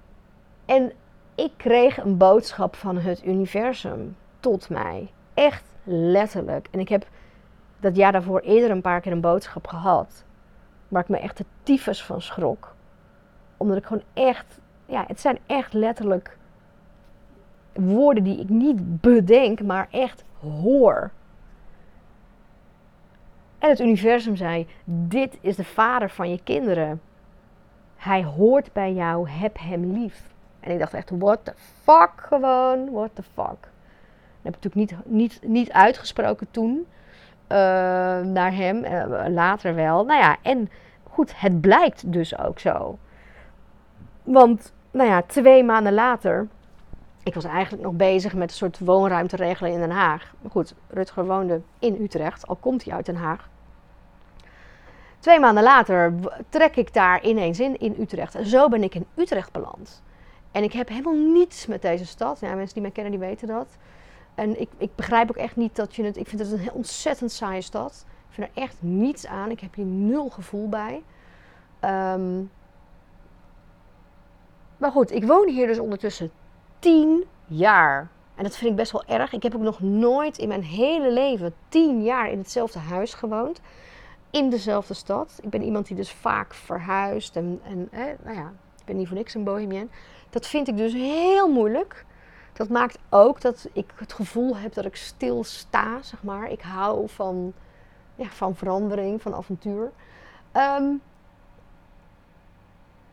[0.66, 0.92] en
[1.36, 5.12] ik kreeg een boodschap van het universum tot mij.
[5.34, 6.68] Echt letterlijk.
[6.72, 7.08] En ik heb
[7.80, 10.24] dat jaar daarvoor eerder een paar keer een boodschap gehad.
[10.88, 12.76] Waar ik me echt de tyfus van schrok.
[13.58, 16.38] Omdat ik gewoon echt, ja, het zijn echt letterlijk
[17.76, 21.12] woorden die ik niet bedenk, maar echt hoor.
[23.60, 27.02] En het universum zei: Dit is de vader van je kinderen.
[27.96, 30.34] Hij hoort bij jou, heb hem lief.
[30.60, 33.60] En ik dacht echt: What the fuck gewoon, what the fuck.
[34.42, 36.86] Dat heb ik natuurlijk niet, niet, niet uitgesproken toen
[37.52, 37.58] uh,
[38.22, 40.06] naar hem, uh, later wel.
[40.06, 40.70] Nou ja, en
[41.04, 42.98] goed, het blijkt dus ook zo.
[44.24, 46.48] Want, nou ja, twee maanden later.
[47.26, 50.34] Ik was eigenlijk nog bezig met een soort woonruimte regelen in Den Haag.
[50.42, 53.50] Maar goed, Rutger woonde in Utrecht, al komt hij uit Den Haag.
[55.20, 56.14] Twee maanden later
[56.50, 58.36] trek ik daar ineens in, in Utrecht.
[58.36, 60.04] En zo ben ik in Utrecht beland.
[60.52, 62.40] En ik heb helemaal niets met deze stad.
[62.40, 63.68] Ja, mensen die mij kennen, die weten dat.
[64.36, 66.18] En ik, ik begrijp ook echt niet dat je het...
[66.18, 68.06] Ik vind het een ontzettend saaie stad.
[68.08, 69.52] Ik vind er echt niets aan.
[69.52, 71.04] Ik heb hier nul gevoel bij.
[71.80, 72.44] Ehm,
[74.78, 76.32] maar goed, ik woon hier dus ondertussen
[76.86, 78.10] tien jaar.
[78.36, 79.34] En dat vind ik best wel erg.
[79.34, 83.62] Ik heb ook nog nooit in mijn hele leven tien jaar in hetzelfde huis gewoond.
[84.30, 85.40] In dezelfde stad.
[85.42, 87.36] Ik ben iemand die dus vaak verhuist.
[87.36, 87.90] En, en
[88.24, 89.92] nou ja, ik ben niet voor niks een bohemien.
[90.30, 92.06] Dat vind ik dus heel moeilijk.
[92.54, 96.52] Dat maakt ook dat ik het gevoel heb dat ik stilsta, zeg maar.
[96.52, 97.54] Ik hou van,
[98.16, 99.92] ja, van verandering, van avontuur.
[100.52, 100.86] Ehm,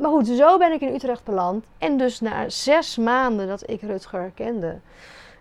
[0.02, 1.64] maar goed, zo ben ik in Utrecht beland.
[1.78, 4.78] En dus na zes maanden dat ik Rutger kende,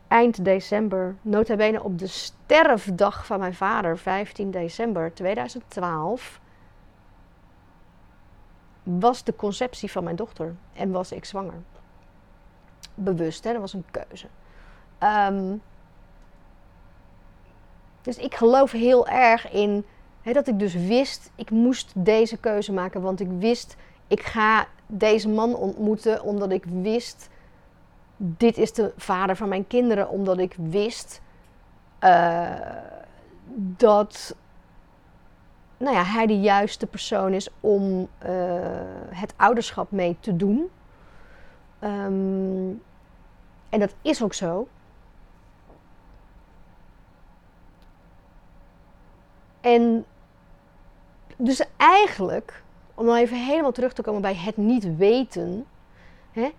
[0.07, 6.39] eind december, nota bene op de sterfdag van mijn vader, 15 december 2012,
[8.83, 11.61] was de conceptie van mijn dochter en was ik zwanger.
[12.93, 13.51] Bewust, hè?
[13.51, 14.27] dat was een keuze.
[14.97, 15.55] Ehm,
[18.01, 19.85] dus ik geloof heel erg in
[20.21, 23.75] hè, dat ik dus wist, ik moest deze keuze maken, want ik wist,
[24.11, 27.29] ik ga deze man ontmoeten omdat ik wist,
[28.17, 31.21] dit is de vader van mijn kinderen, omdat ik wist
[32.01, 32.49] uh,
[33.55, 34.35] dat
[35.77, 38.29] nou ja, hij de juiste persoon is om uh,
[39.09, 40.69] het ouderschap mee te doen.
[41.83, 42.81] Um,
[43.69, 44.67] en dat is ook zo.
[49.61, 50.05] En
[51.37, 52.60] dus eigenlijk,
[52.93, 55.65] om dan even helemaal terug te komen bij het niet weten.
[56.31, 56.51] Hè,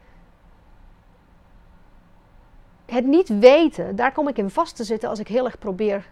[2.87, 6.11] het niet weten, daar kom ik in vast te zitten als ik heel erg probeer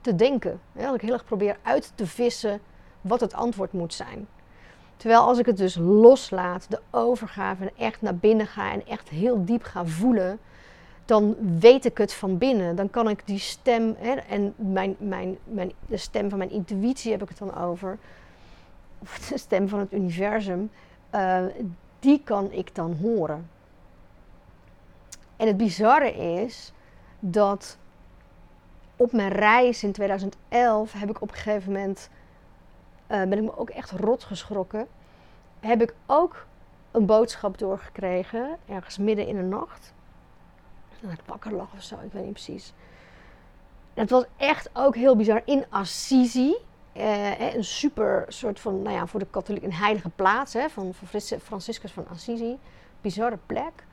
[0.00, 0.60] te denken.
[0.76, 2.60] Als ik heel erg probeer uit te vissen
[3.00, 4.28] wat het antwoord moet zijn.
[4.96, 9.08] Terwijl als ik het dus loslaat, de overgave en echt naar binnen ga en echt
[9.08, 10.38] heel diep ga voelen,
[11.04, 12.76] dan weet ik het van binnen.
[12.76, 17.10] Dan kan ik die stem, hè, en mijn, mijn, mijn, de stem van mijn intuïtie
[17.10, 17.98] heb ik het dan over,
[19.06, 20.70] of de stem van het universum,
[21.14, 21.44] uh,
[21.98, 23.50] die kan ik dan horen.
[25.36, 26.72] En het bizarre is
[27.18, 27.78] dat
[28.96, 32.10] op mijn reis in 2011 heb ik op een gegeven moment,
[33.10, 34.86] uh, ben ik me ook echt rot geschrokken,
[35.60, 36.46] heb ik ook
[36.90, 39.94] een boodschap doorgekregen, ergens midden in de nacht.
[41.00, 42.72] Dat ik wakker lag of zo, ik weet niet precies.
[43.94, 46.54] Het was echt ook heel bizar in Assisi.
[46.96, 50.94] Eh, een super soort van, nou ja, voor de katholiek een heilige plaats hè, van,
[50.94, 52.58] van Franciscus van Assisi.
[53.00, 53.86] Bizarre plek.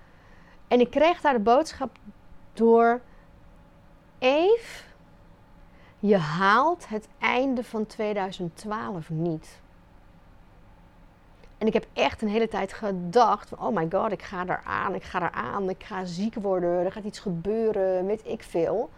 [0.68, 1.98] En ik kreeg daar de boodschap
[2.54, 3.02] door:
[4.20, 4.84] Eve,
[6.00, 9.62] je haalt het einde van 2012 niet.
[11.58, 14.96] En ik heb echt een hele tijd gedacht: oh my god, ik ga daar aan,
[14.96, 18.90] ik ga daar aan, ik ga ziek worden, er gaat iets gebeuren, weet ik veel.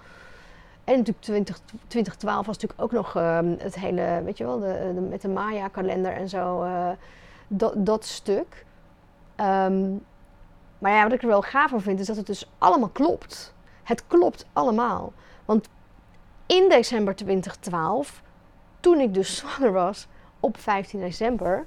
[0.86, 5.06] En natuurlijk 20, 2012 was natuurlijk ook nog uh, het hele, weet je wel, de,
[5.10, 6.90] met de Maya-kalender en zo, uh,
[7.48, 8.66] dat, dat stuk.
[9.40, 10.04] Um,
[10.80, 13.54] maar ja, wat ik er wel gaaf van vind, is dat het dus allemaal klopt.
[13.84, 15.14] Het klopt allemaal.
[15.46, 15.70] Want
[16.46, 18.22] in december 2012,
[18.80, 20.08] toen ik dus zwanger was,
[20.40, 21.66] op 15 december.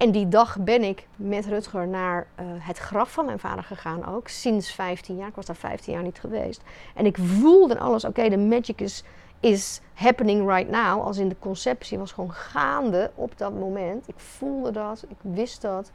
[0.00, 4.06] En die dag ben ik met Rutger naar uh, het graf van mijn vader gegaan
[4.06, 4.28] ook.
[4.28, 5.28] Sinds 15 jaar.
[5.28, 6.62] Ik was daar 15 jaar niet geweest.
[6.94, 8.04] En ik voelde alles.
[8.04, 9.02] Oké, de magic is,
[9.40, 11.02] is happening right now.
[11.02, 14.08] Als in de conceptie was gewoon gaande op dat moment.
[14.08, 15.04] Ik voelde dat.
[15.08, 15.90] Ik wist dat.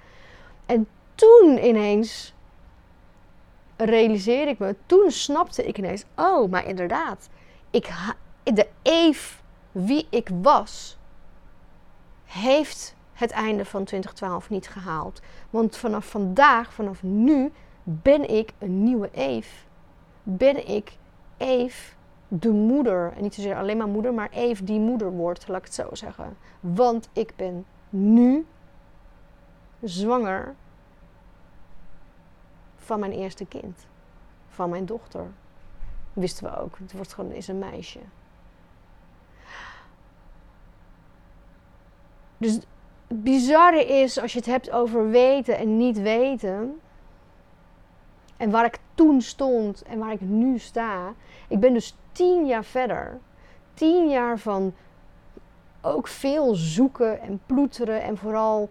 [0.65, 2.33] En toen ineens
[3.77, 7.29] realiseerde ik me, toen snapte ik ineens, oh, maar inderdaad,
[7.71, 7.89] ik
[8.43, 9.35] de Eve
[9.71, 10.97] wie ik was,
[12.25, 15.21] heeft het einde van 2012 niet gehaald.
[15.49, 17.51] Want vanaf vandaag, vanaf nu,
[17.83, 19.65] ben ik een nieuwe Eve.
[20.23, 20.97] Ben ik
[21.37, 21.93] Eve,
[22.27, 23.13] de moeder.
[23.15, 25.89] En niet zozeer alleen maar moeder, maar Eve die moeder wordt, laat ik het zo
[25.91, 26.37] zeggen.
[26.59, 28.45] Want ik ben nu
[29.83, 30.55] zwanger
[32.75, 33.85] van mijn eerste kind.
[34.49, 35.27] Van mijn dochter.
[36.13, 36.77] Wisten we ook.
[36.77, 37.99] Het wordt gewoon, is een meisje.
[42.37, 42.59] Dus
[43.23, 46.79] bizarre is, als je het hebt over weten en niet weten.
[48.37, 51.13] En waar ik toen stond en waar ik nu sta.
[51.47, 53.19] Ik ben dus tien jaar verder.
[53.73, 54.73] Tien jaar van
[55.81, 58.69] ook veel zoeken en ploeteren en vooral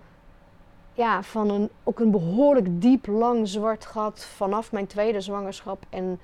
[0.92, 6.20] ja, van een, ook een behoorlijk diep, lang zwart gat vanaf mijn tweede zwangerschap en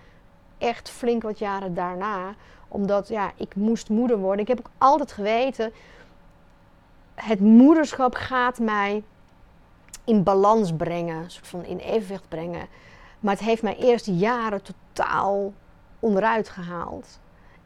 [0.59, 2.35] echt flink wat jaren daarna.
[2.69, 4.41] Omdat ja, ik moest moeder worden.
[4.41, 5.73] Ik heb ook altijd geweten,
[7.25, 9.03] het moederschap gaat mij
[10.05, 12.67] in balans brengen, soort van in evenwicht brengen.
[13.21, 15.53] Maar het heeft mij eerst jaren totaal
[15.99, 17.21] onderuit gehaald.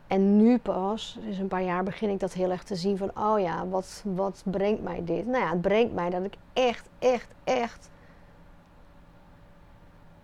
[0.06, 3.10] En nu pas, dus een paar jaar, begin ik dat heel erg te zien van,
[3.18, 5.26] oh ja, wat, wat brengt mij dit?
[5.26, 7.90] Nou ja, het brengt mij dat ik echt, echt, echt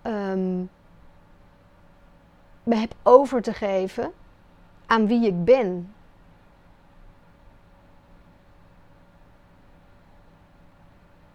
[0.03, 0.71] um,
[2.63, 4.13] me heb over te geven
[4.87, 5.95] aan wie ik ben.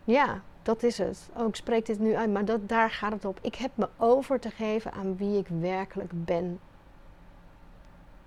[0.05, 1.29] Ja, dat is het.
[1.33, 3.39] Oh, ik spreek dit nu uit, maar dat, daar gaat het op.
[3.41, 6.59] Ik heb me over te geven aan wie ik werkelijk ben.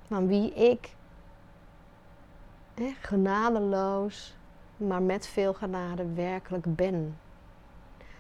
[0.09, 0.97] Aan wie ik
[3.01, 4.37] genadeloos,
[4.77, 7.19] maar met veel genade werkelijk ben.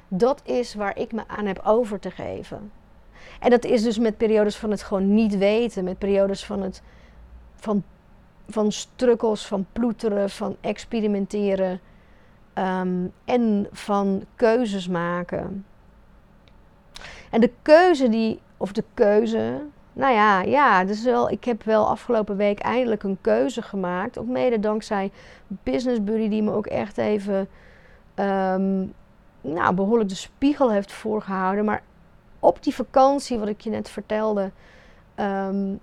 [0.08, 2.72] Dat is waar ik me aan heb over te geven.
[3.40, 6.82] En dat is dus met periodes van het gewoon niet weten, met periodes van het
[7.54, 7.84] van,
[8.48, 11.80] van strukkels, van ploeteren, van experimenteren
[12.58, 15.64] Ehm, en van keuzes maken.
[17.30, 21.88] En de keuze die, of de keuze, nou ja, ja, dus wel, ik heb wel
[21.88, 24.18] afgelopen week eindelijk een keuze gemaakt.
[24.18, 25.10] Ook mede dankzij
[25.46, 27.48] Business Buddy, die me ook echt even
[28.14, 28.86] ehm,
[29.40, 31.64] nou, behoorlijk de spiegel heeft voorgehouden.
[31.64, 31.82] Maar
[32.38, 34.50] op die vakantie, wat ik je net vertelde,
[35.16, 35.80] um,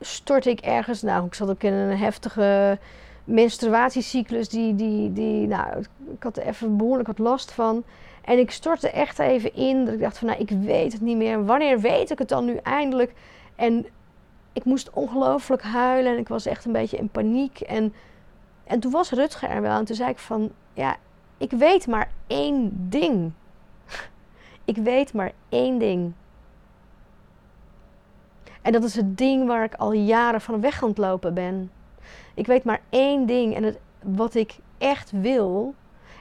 [0.00, 1.02] stort ik ergens.
[1.02, 2.78] Nou, ik zat ook in een heftige
[3.24, 5.78] menstruatiecyclus, die, die, die, nou,
[6.14, 7.84] ik had er even behoorlijk wat last van.
[8.24, 11.16] En ik stortte echt even in, dat ik dacht van, nou, ik weet het niet
[11.16, 11.44] meer.
[11.44, 13.12] Wanneer weet ik het dan nu eindelijk?
[13.56, 13.86] En
[14.52, 17.60] ik moest ongelooflijk huilen en ik was echt een beetje in paniek.
[17.60, 17.94] En,
[18.64, 20.96] en toen was Rutger er wel en toen zei ik van, ja,
[21.38, 23.32] ik weet maar één ding.
[24.64, 26.12] ik weet maar één ding.
[28.62, 31.70] En dat is het ding waar ik al jaren van weg aan het lopen ben.
[32.34, 35.74] Ik weet maar één ding en het, wat ik echt wil.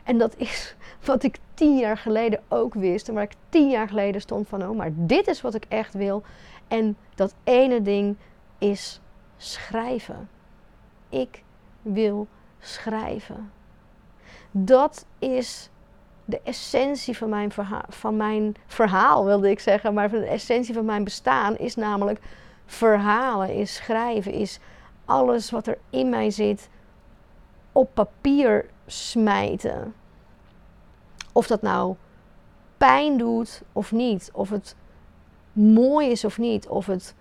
[0.03, 3.07] En dat is wat ik tien jaar geleden ook wist.
[3.07, 5.93] En waar ik tien jaar geleden stond van, oh, maar dit is wat ik echt
[5.93, 6.23] wil.
[6.67, 8.15] En dat ene ding
[8.57, 9.01] is
[9.37, 10.29] schrijven.
[11.09, 11.43] Ik
[11.81, 12.27] wil
[12.59, 13.51] schrijven.
[14.51, 15.69] Dat is
[16.25, 19.93] de essentie van mijn, verhaal, van mijn verhaal, wilde ik zeggen.
[19.93, 22.19] Maar de essentie van mijn bestaan is namelijk
[22.65, 24.59] verhalen, is schrijven, is
[25.11, 26.69] alles wat er in mij zit
[27.71, 29.93] op papier smijten.
[31.31, 31.95] Of dat nou
[32.77, 34.29] pijn doet of niet.
[34.33, 34.75] Of het
[35.53, 36.67] mooi is of niet.
[36.67, 37.15] Of het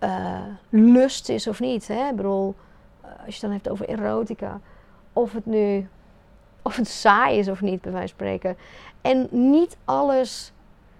[0.00, 1.88] uh, lust is of niet.
[1.88, 2.08] Hè?
[2.08, 2.54] Ik bedoel,
[3.00, 4.60] eh, als je het dan hebt over erotica.
[5.12, 5.88] Of het nu
[6.62, 8.56] of het saai is of niet, bij wijze van spreken.
[9.00, 10.52] En niet alles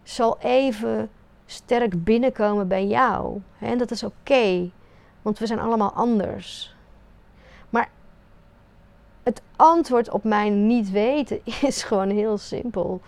[0.02, 1.10] zal even
[1.46, 3.40] sterk binnenkomen bij jou.
[3.58, 4.70] En dat is oké.
[5.26, 6.74] Want we zijn allemaal anders.
[7.70, 7.88] Maar
[9.22, 13.00] het antwoord op mijn niet weten is gewoon heel simpel.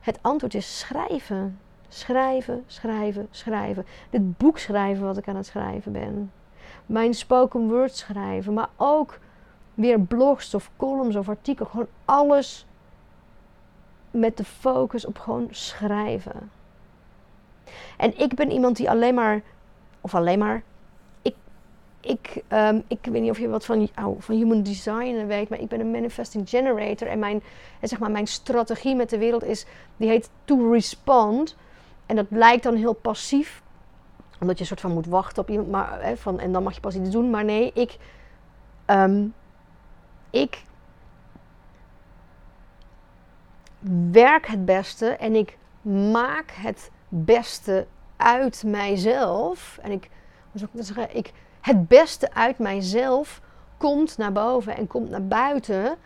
[0.00, 1.58] Het antwoord is schrijven.
[1.88, 3.86] Schrijven, schrijven, schrijven.
[4.10, 6.32] Dit boek schrijven wat ik aan het schrijven ben.
[6.86, 8.54] Mijn spoken word schrijven.
[8.54, 9.18] Maar ook
[9.74, 11.70] weer blogs of columns of artikelen.
[11.70, 12.66] Gewoon alles
[14.10, 16.50] met de focus op gewoon schrijven.
[17.96, 19.42] En ik ben iemand die alleen maar,
[20.00, 20.62] of alleen maar,
[22.00, 25.60] ik, um, ik weet niet of je wat van, oh, van human design weet, maar
[25.60, 27.08] ik ben een manifesting generator.
[27.08, 27.42] En mijn,
[27.80, 31.56] zeg maar, mijn strategie met de wereld is, die heet to respond.
[32.06, 33.62] En dat lijkt dan heel passief,
[34.40, 35.70] omdat je een soort van moet wachten op iemand.
[35.70, 37.30] Maar, hè, van, en dan mag je pas iets doen.
[37.30, 37.96] Maar nee, ik,
[38.86, 39.34] um,
[40.30, 40.62] ik
[44.12, 47.86] werk het beste en ik maak het beste
[48.16, 49.78] uit mijzelf.
[49.82, 50.08] En ik,
[50.52, 51.16] hoe zeggen?
[51.16, 53.40] Ik het beste uit mijzelf
[53.76, 55.96] komt naar boven en komt naar buiten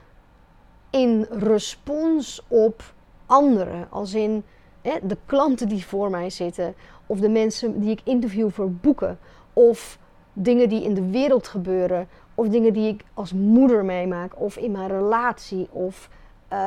[0.91, 2.83] in respons op
[3.27, 3.87] anderen.
[3.91, 4.45] Als in
[4.83, 6.75] hè, de klanten die voor mij zitten,
[7.07, 9.19] of de mensen die ik interview voor boeken,
[9.53, 9.99] of
[10.33, 14.71] dingen die in de wereld gebeuren, of dingen die ik als moeder meemaak, of in
[14.71, 16.09] mijn relatie, of
[16.53, 16.59] uh,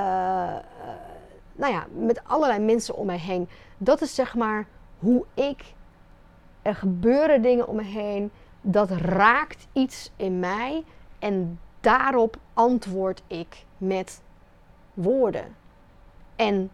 [1.55, 3.49] nou ja, met allerlei mensen om mij heen.
[3.77, 4.67] Dat is zeg maar
[4.99, 5.63] hoe ik.
[6.61, 8.31] Er gebeuren dingen om me heen
[8.61, 10.83] dat raakt iets in mij
[11.19, 14.21] en daarop antwoord ik met
[14.93, 15.55] woorden.
[16.35, 16.69] En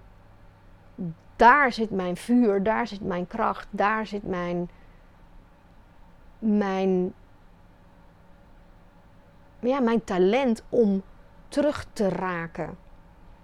[1.36, 4.69] daar zit mijn vuur, daar zit mijn kracht, daar zit mijn,
[6.39, 7.13] mijn
[9.59, 11.03] ja, mijn talent om
[11.47, 12.77] terug te raken.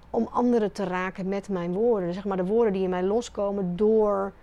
[0.09, 2.13] Om anderen te raken met mijn woorden.
[2.13, 4.33] Zeg maar de woorden die in mij loskomen door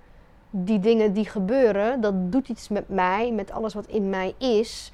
[0.51, 2.01] die dingen die gebeuren.
[2.01, 4.92] Dat doet iets met mij, met alles wat in mij is.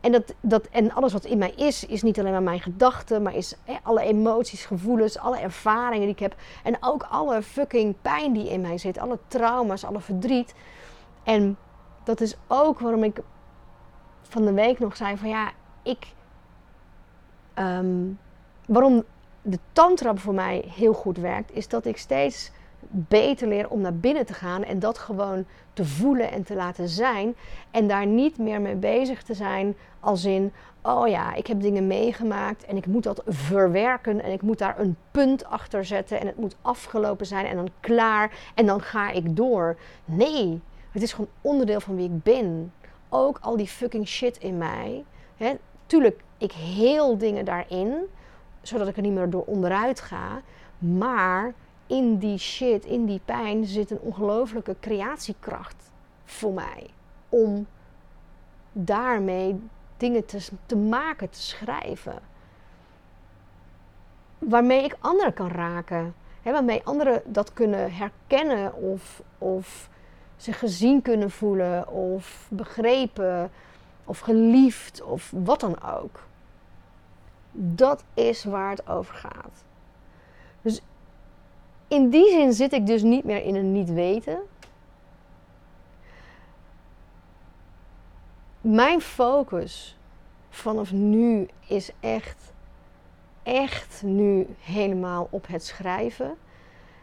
[0.00, 3.22] En, dat, dat, en alles wat in mij is, is niet alleen maar mijn gedachten,
[3.22, 6.34] maar is alle emoties, gevoelens, alle ervaringen die ik heb.
[6.62, 10.54] En ook alle fucking pijn die in mij zit, alle trauma's, alle verdriet.
[11.22, 11.56] En
[12.04, 13.20] dat is ook waarom ik
[14.22, 15.50] van de week nog zei van ja,
[15.82, 16.06] ik.
[17.54, 18.06] Ehm,
[18.66, 19.04] waarom
[19.42, 22.50] de tantra voor mij heel goed werkt, is dat ik steeds
[22.88, 26.88] beter leer om naar binnen te gaan en dat gewoon te voelen en te laten
[26.88, 27.34] zijn.
[27.70, 30.52] En daar niet meer mee bezig te zijn als in,
[30.82, 34.78] oh ja, ik heb dingen meegemaakt en ik moet dat verwerken en ik moet daar
[34.78, 39.10] een punt achter zetten en het moet afgelopen zijn en dan klaar en dan ga
[39.10, 39.76] ik door.
[40.04, 40.60] Nee,
[40.90, 42.72] het is gewoon onderdeel van wie ik ben.
[43.08, 45.04] Ook al die fucking shit in mij.
[45.36, 45.54] Hè,
[45.86, 47.94] tuurlijk, ik heel dingen daarin,
[48.62, 50.40] zodat ik er niet meer door onderuit ga.
[50.78, 51.54] Maar
[51.90, 55.90] in die shit, in die pijn, zit een ongelooflijke creatiekracht
[56.24, 56.90] voor mij.
[57.28, 57.66] Om
[58.72, 59.60] daarmee
[59.96, 62.18] dingen te, te maken, te schrijven.
[64.38, 66.14] Waarmee ik anderen kan raken.
[66.42, 69.88] Waarmee anderen dat kunnen herkennen of, of
[70.36, 73.50] zich gezien kunnen voelen of begrepen
[74.04, 76.20] of geliefd of wat dan ook.
[77.52, 79.64] Dat is waar het over gaat.
[81.90, 84.38] In die zin zit ik dus niet meer in een niet weten.
[88.60, 89.98] Mijn focus
[90.48, 92.52] vanaf nu is echt,
[93.42, 96.34] echt nu helemaal op het schrijven.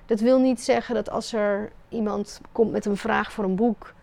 [0.05, 3.93] Dat wil niet zeggen dat als er iemand komt met een vraag voor een boek,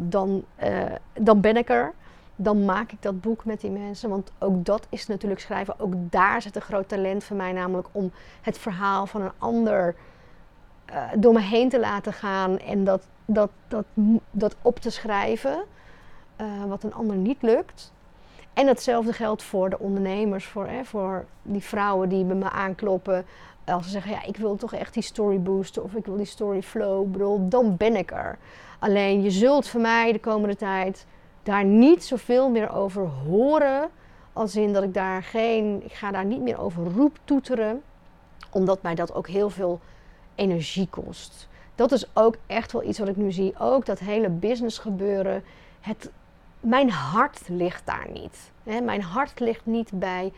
[0.00, 1.92] dan, uh, dan ben ik er.
[2.36, 4.10] Dan maak ik dat boek met die mensen.
[4.10, 5.80] Want ook dat is natuurlijk schrijven.
[5.80, 9.94] Ook daar zit een groot talent van mij, namelijk om het verhaal van een ander
[10.94, 13.84] uh, door me heen te laten gaan en dat, dat, dat,
[14.30, 15.64] dat op te schrijven,
[16.40, 17.92] uh, wat een ander niet lukt.
[18.52, 23.24] En hetzelfde geldt voor de ondernemers, voor, hè, voor die vrouwen die bij me aankloppen.
[23.64, 26.26] Als ze zeggen, ja, ik wil toch echt die story boosten of ik wil die
[26.26, 28.38] story flow, bedoel, dan ben ik er.
[28.78, 31.06] Alleen je zult van mij de komende tijd
[31.42, 33.88] daar niet zoveel meer over horen.
[34.32, 37.82] Als in dat ik daar geen, ik ga daar niet meer over roep toeteren.
[38.50, 39.80] Omdat mij dat ook heel veel
[40.34, 41.48] energie kost.
[41.74, 43.58] Dat is ook echt wel iets wat ik nu zie.
[43.58, 45.44] Ook dat hele business gebeuren.
[45.80, 46.10] Het,
[46.60, 48.52] mijn hart ligt daar niet.
[48.62, 48.80] Hè?
[48.80, 50.32] Mijn hart ligt niet bij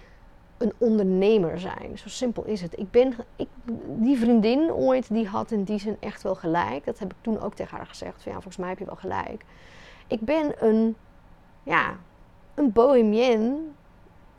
[0.59, 1.99] een ondernemer zijn.
[1.99, 2.79] Zo simpel is het.
[2.79, 3.49] Ik ben, ik,
[3.87, 6.85] die vriendin ooit, die had in die zin echt wel gelijk.
[6.85, 8.23] Dat heb ik toen ook tegen haar gezegd.
[8.23, 9.45] Van, ja, volgens mij heb je wel gelijk.
[10.07, 10.97] Ik ben een,
[11.63, 11.97] ja,
[12.55, 13.75] een bohemien,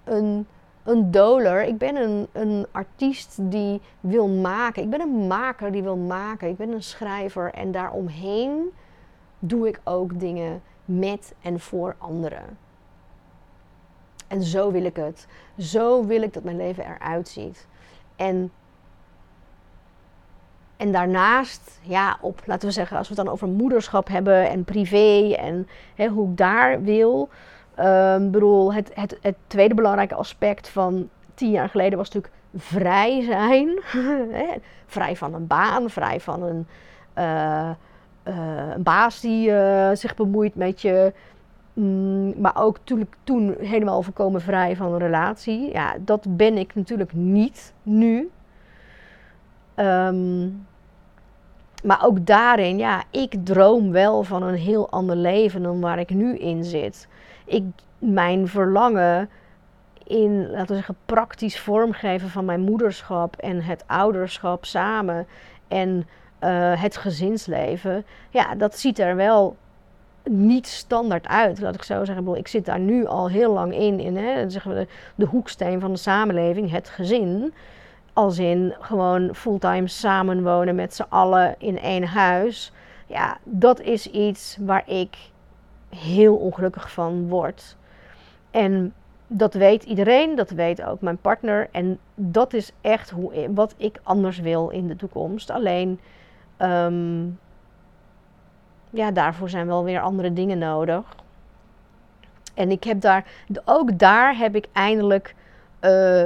[0.04, 0.48] een
[0.88, 1.64] een doler.
[1.64, 4.84] Ik ben een, een artiest die wil maken.
[4.84, 6.50] Ik ben een maker die wil maken.
[6.50, 7.54] Ik ben een schrijver.
[7.54, 8.74] En daaromheen
[9.40, 12.58] doe ik ook dingen met en voor anderen.
[14.28, 15.28] En zo wil ik het.
[15.58, 17.68] Zo wil ik dat mijn leven eruit ziet.
[18.16, 18.52] En,
[20.78, 24.64] en daarnaast, ja, op, laten we zeggen, als we het dan over moederschap hebben en
[24.64, 27.30] privé en hè, hoe ik daar wil
[27.80, 33.22] Um, bedoel, het, het, het tweede belangrijke aspect van tien jaar geleden was natuurlijk vrij
[33.22, 33.80] zijn.
[34.96, 36.68] vrij van een baan, vrij van een,
[37.18, 37.70] uh,
[38.28, 41.14] uh, een baas die uh, zich bemoeit met je.
[41.74, 45.72] Mm, maar ook natuurlijk toen helemaal voorkomen vrij van een relatie.
[45.72, 48.30] Ja, dat ben ik natuurlijk niet nu.
[49.76, 50.66] Um,
[51.84, 56.10] maar ook daarin, ja, ik droom wel van een heel ander leven dan waar ik
[56.10, 57.08] nu in zit
[57.48, 57.64] ik
[58.00, 59.30] mijn verlangen
[60.04, 65.28] in, laten we zeggen, praktisch vormgeven van mijn moederschap en het ouderschap samen
[65.68, 66.08] en
[66.44, 69.56] uh, het gezinsleven, ja, dat ziet er wel
[70.24, 72.36] niet standaard uit, laat ik zo zeggen.
[72.36, 75.80] Ik zit daar nu al heel lang in, in hè, zeggen we de, de hoeksteen
[75.80, 77.54] van de samenleving, het gezin.
[78.14, 82.72] Als in gewoon fulltime samenwonen met z'n allen in één huis.
[83.06, 85.18] Ja, dat is iets waar ik
[85.90, 87.78] heel ongelukkig van wordt.
[88.52, 88.94] En
[89.28, 91.68] dat weet iedereen, dat weet ook mijn partner.
[91.72, 95.50] En dat is echt hoe, wat ik anders wil in de toekomst.
[95.50, 96.00] Alleen,
[96.58, 97.26] ehm,
[98.90, 101.16] ja, daarvoor zijn wel weer andere dingen nodig.
[102.54, 103.26] En ik heb daar,
[103.66, 105.36] ook daar heb ik eindelijk
[105.82, 106.24] uh,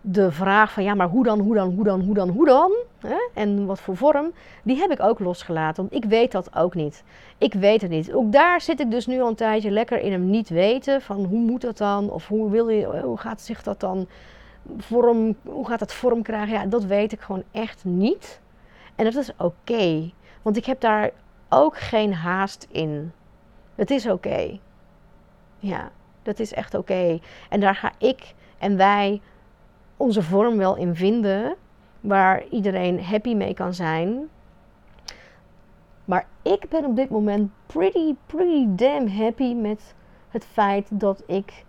[0.00, 2.72] de vraag van ja, maar hoe dan, hoe dan, hoe dan, hoe dan, hoe dan?
[2.98, 3.28] Hè?
[3.34, 4.32] En wat voor vorm?
[4.62, 7.04] Die heb ik ook losgelaten, want ik weet dat ook niet.
[7.38, 8.12] Ik weet het niet.
[8.12, 11.24] Ook daar zit ik dus nu al een tijdje lekker in hem niet weten van
[11.24, 12.10] hoe moet dat dan?
[12.10, 14.08] Of hoe, wil je, hoe gaat zich dat dan
[14.78, 16.52] vorm, hoe gaat dat vorm krijgen?
[16.52, 18.40] Ja, dat weet ik gewoon echt niet.
[18.94, 20.10] En dat is oké,
[20.42, 21.10] want ik heb daar
[21.48, 23.12] ook geen haast in.
[23.74, 24.58] Het is oké.
[25.58, 25.90] Ja,
[26.22, 27.18] dat is echt oké.
[27.48, 29.20] En daar ga ik en wij
[30.00, 31.56] onze vorm wel in vinden
[32.00, 34.28] waar iedereen happy mee kan zijn.
[36.04, 39.94] Maar ik ben op dit moment pretty, pretty damn happy met
[40.28, 41.64] het feit dat ik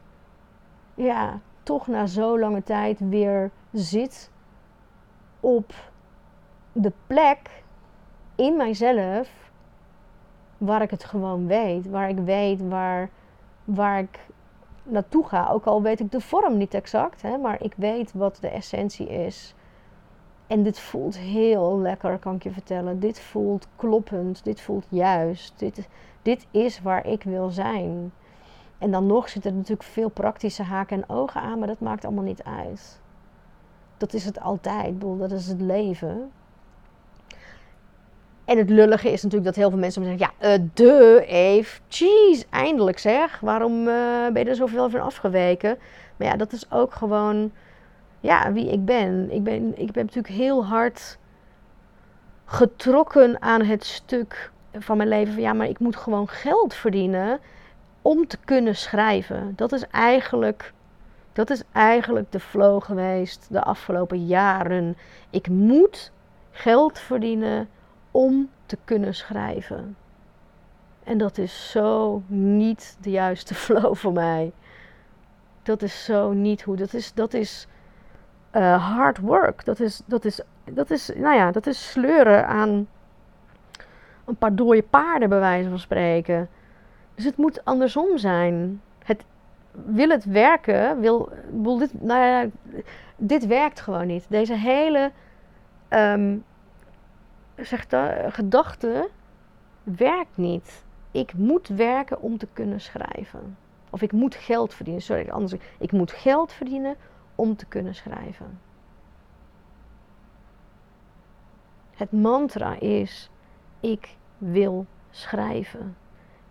[0.94, 4.32] ja, toch na zo lange tijd weer zit
[5.40, 5.74] op
[6.72, 7.64] de plek
[8.36, 9.52] in mijzelf
[10.58, 11.90] waar ik het gewoon weet.
[11.90, 13.10] Waar ik weet waar,
[13.64, 14.20] waar ik
[14.84, 15.50] naartoe ga.
[15.50, 19.10] Ook al weet ik de vorm niet exact, hè, maar ik weet wat de essentie
[19.10, 19.56] is.
[20.48, 23.00] En dit voelt heel lekker, kan ik je vertellen.
[23.00, 25.60] Dit voelt kloppend, dit voelt juist.
[25.60, 25.88] Dit,
[26.22, 28.12] dit is waar ik wil zijn.
[28.78, 32.06] En dan nog zitten er natuurlijk veel praktische haken en ogen aan, maar dat maakt
[32.06, 33.02] allemaal niet uit.
[33.98, 36.32] Dat is het altijd, dat is het leven.
[38.52, 42.44] En het lullige is natuurlijk dat heel veel mensen zeggen: Ja, uh, de Eve, jeez,
[42.50, 43.40] eindelijk zeg.
[43.40, 45.78] Waarom uh, ben je er zoveel van afgeweken?
[46.18, 47.52] Maar ja, dat is ook gewoon
[48.20, 49.32] ja, wie ik ben.
[49.32, 49.80] Ik, ben.
[49.80, 51.18] ik ben natuurlijk heel hard
[52.46, 57.40] getrokken aan het stuk van mijn leven van ja, maar ik moet gewoon geld verdienen
[58.02, 59.54] om te kunnen schrijven.
[59.56, 60.74] Dat is eigenlijk,
[61.34, 64.98] dat is eigenlijk de flow geweest de afgelopen jaren.
[65.30, 66.12] Ik moet
[66.52, 67.70] geld verdienen
[68.12, 69.96] om te kunnen schrijven.
[71.04, 74.52] En dat is zo niet de juiste flow voor mij.
[75.64, 76.76] Dat is zo niet hoe.
[76.76, 77.68] Dat is, dat is
[78.56, 79.66] uh, hard work.
[79.66, 80.42] Dat is, dat, is,
[80.72, 82.88] dat, is, nou ja, dat is sleuren aan
[84.26, 86.50] een paar dode paarden, bij wijze van spreken.
[87.16, 88.82] Dus het moet andersom zijn.
[89.04, 89.26] Het,
[89.72, 91.30] wil het werken, wil,
[91.62, 92.50] wil dit, nou ja,
[93.16, 94.26] dit werkt gewoon niet.
[94.30, 95.12] Deze hele
[95.90, 96.44] um,
[97.66, 99.10] zeg dat, gedachte
[99.84, 100.84] werkt niet.
[101.12, 103.58] Ik moet werken om te kunnen schrijven.
[103.90, 105.02] Of ik moet geld verdienen.
[105.02, 105.62] Sorry, anders.
[105.78, 106.96] Ik moet geld verdienen
[107.36, 108.60] om te kunnen schrijven.
[111.92, 113.30] Het mantra is:
[113.80, 115.96] ik wil schrijven.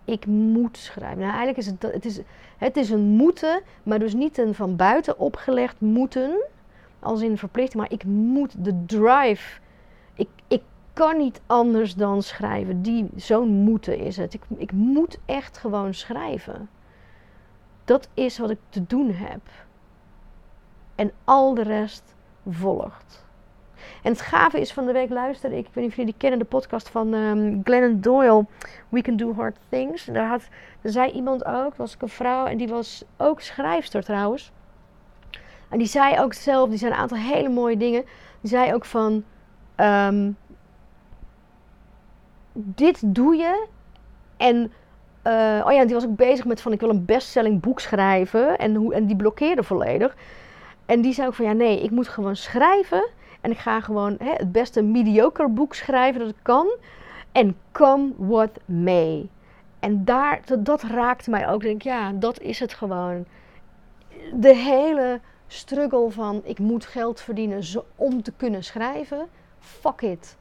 [0.04, 1.18] Ik moet schrijven.
[1.18, 2.20] Nou, eigenlijk is het, het, is,
[2.56, 6.44] het is een moeten, maar dus niet een van buiten opgelegd moeten,
[6.98, 9.60] als in verplichting, maar ik moet de drive.
[10.14, 10.62] Ik, ik
[10.92, 12.82] kan niet anders dan schrijven.
[12.82, 14.34] Die, zo'n moeten is het.
[14.34, 16.68] Ik, ik moet echt gewoon schrijven.
[17.84, 19.40] Dat is wat ik te doen heb.
[20.94, 22.14] En al de rest
[22.48, 23.28] volgt.
[24.02, 26.44] En het gave is van de week luisterde ik, weet niet of jullie kennen de
[26.44, 28.46] podcast van um, Glennon Doyle,
[28.88, 30.04] We Can Do Hard Things.
[30.04, 30.48] Daar, had,
[30.80, 34.52] daar zei iemand ook, was ik een vrouw en die was ook schrijfster trouwens.
[35.68, 38.04] En die zei ook zelf, die zei een aantal hele mooie dingen.
[38.40, 39.24] Die zei ook van,
[39.76, 40.36] um,
[42.64, 43.66] dit doe je.
[44.36, 44.72] En
[45.26, 48.58] uh, oh ja, die was ook bezig met van ik wil een bestselling boek schrijven.
[48.58, 50.16] En, hoe, en die blokkeerde volledig.
[50.86, 53.08] En die zei ook van ja, nee, ik moet gewoon schrijven.
[53.40, 56.76] En ik ga gewoon hè, het beste mediocre boek schrijven dat ik kan.
[57.32, 59.28] En come what may.
[59.80, 61.62] En daar, dat, dat raakte mij ook.
[61.62, 63.24] Ik denk, ja, dat is het gewoon.
[64.34, 67.62] De hele struggle van ik moet geld verdienen
[67.96, 69.28] om te kunnen schrijven.
[69.58, 70.36] Fuck it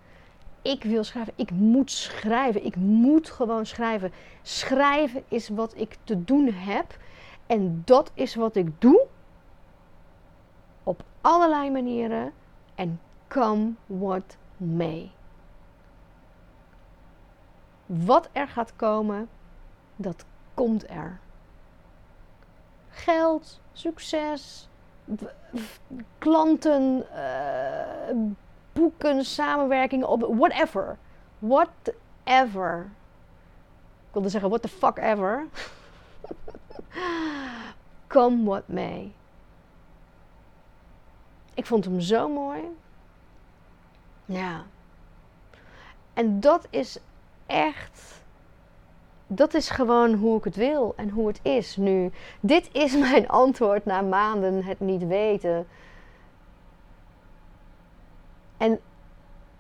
[0.62, 1.34] ik wil schrijven.
[1.36, 2.66] Ik moet schrijven.
[2.66, 4.12] Ik moet gewoon schrijven.
[4.41, 6.97] Schrijven is wat ik te doen heb.
[7.47, 9.05] En dat is wat ik doe.
[10.84, 12.32] Op allerlei manieren.
[12.76, 15.12] En come what may.
[17.86, 19.30] Wat er gaat komen,
[19.95, 21.20] dat komt er.
[22.89, 24.70] Geld, succes,
[26.18, 28.32] klanten, uh,
[28.80, 30.97] boeken, samenwerkingen, op whatever.
[31.39, 32.89] Whatever.
[34.07, 35.45] Ik wilde zeggen, what the fuck ever.
[38.07, 39.11] Come what may.
[41.53, 42.61] Ik vond hem zo mooi.
[44.25, 44.63] Ja.
[46.13, 46.97] En dat is
[47.45, 48.21] echt.
[49.27, 52.11] Dat is gewoon hoe ik het wil en hoe het is nu.
[52.39, 55.67] Dit is mijn antwoord na maanden het niet weten.
[58.60, 58.80] En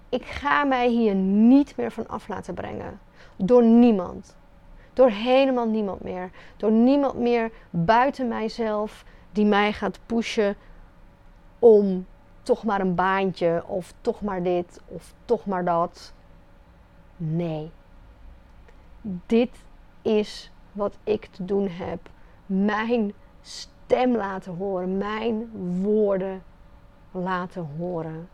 [0.09, 2.99] ik ga mij hier niet meer van af laten brengen.
[3.35, 4.37] Door niemand.
[4.93, 6.31] Door helemaal niemand meer.
[6.57, 10.55] Door niemand meer buiten mijzelf die mij gaat pushen
[11.59, 12.05] om
[12.41, 16.13] toch maar een baantje of toch maar dit of toch maar dat.
[17.17, 17.71] Nee.
[19.25, 19.65] Dit
[20.01, 22.09] is wat ik te doen heb.
[22.45, 25.49] Mijn stem laten horen, mijn
[25.81, 26.43] woorden
[27.11, 28.29] laten horen.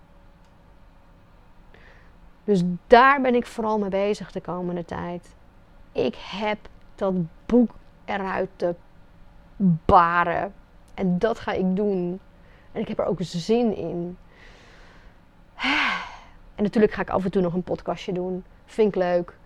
[2.45, 5.35] Dus daar ben ik vooral mee bezig de komende tijd.
[5.91, 6.57] Ik heb
[6.95, 7.13] dat
[7.45, 7.71] boek
[8.05, 8.75] eruit te
[9.85, 10.53] baren.
[10.93, 12.19] En dat ga ik doen.
[12.71, 14.17] En ik heb er ook zin in.
[16.55, 18.43] En natuurlijk ga ik af en toe nog een podcastje doen.
[18.65, 19.37] Vind ik leuk.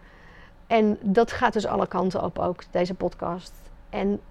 [0.67, 3.53] En dat gaat dus alle kanten op ook, deze podcast.
[3.89, 4.21] En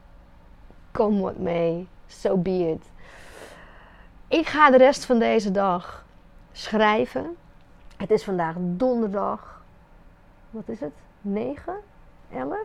[0.93, 1.89] kom wat mee.
[2.07, 2.91] So be it.
[4.29, 6.05] Ik ga de rest van deze dag
[6.53, 7.37] schrijven.
[7.99, 9.63] Het is vandaag donderdag.
[10.51, 10.93] Wat is het?
[11.21, 11.75] 9?
[12.33, 12.59] 11?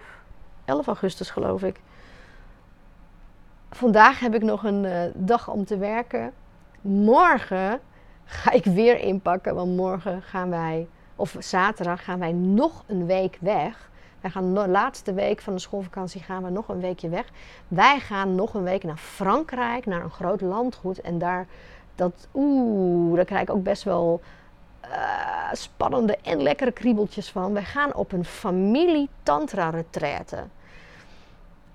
[0.65, 1.81] 11 augustus geloof ik.
[3.69, 6.33] Vandaag heb ik nog een uh, dag om te werken.
[6.81, 7.79] Morgen
[8.25, 13.37] ga ik weer inpakken, want morgen gaan wij, of zaterdag gaan wij nog een week
[13.41, 13.89] weg.
[14.21, 17.29] Wij gaan de laatste week van de schoolvakantie gaan we nog een weekje weg.
[17.67, 21.01] Wij gaan nog een week naar Frankrijk, naar een groot landgoed.
[21.01, 21.47] En daar,
[21.95, 24.21] dat, oeh, daar krijg ik ook best wel
[24.93, 27.53] uh, spannende en lekkere kriebeltjes van.
[27.53, 30.43] Wij gaan op een familie tantra retraite.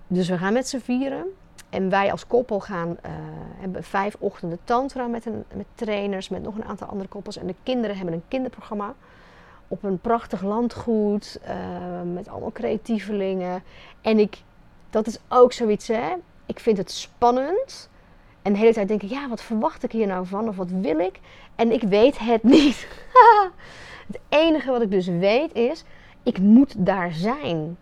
[0.07, 1.25] Dus we gaan met z'n vieren.
[1.71, 3.11] En wij als koppel gaan, uh,
[3.61, 7.37] hebben vijf ochtenden tantra met, een, met trainers, met nog een aantal andere koppels.
[7.37, 8.95] En de kinderen hebben een kinderprogramma
[9.69, 13.63] op een prachtig landgoed, uh, met allemaal creatievelingen.
[14.01, 14.43] En ik,
[14.91, 16.15] dat is ook zoiets, hè.
[16.47, 17.89] Ik vind het spannend.
[18.49, 20.49] En de hele tijd denk ik, ja, wat verwacht ik hier nou van?
[20.49, 21.21] Of wat wil ik?
[21.55, 22.89] En ik weet het niet.
[24.07, 25.85] het enige wat ik dus weet is,
[26.23, 27.77] ik moet daar zijn.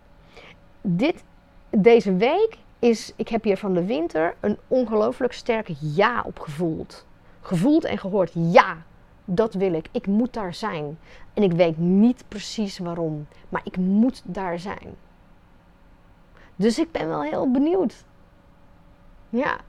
[0.80, 1.24] Dit,
[1.70, 7.06] deze week is, ik heb hier van de winter een ongelooflijk sterk ja op gevoeld.
[7.40, 8.76] Gevoeld en gehoord, ja,
[9.24, 9.88] dat wil ik.
[9.92, 10.98] Ik moet daar zijn.
[11.34, 14.94] En ik weet niet precies waarom, maar ik moet daar zijn.
[16.56, 18.04] Dus ik ben wel heel benieuwd.
[19.28, 19.60] Ja,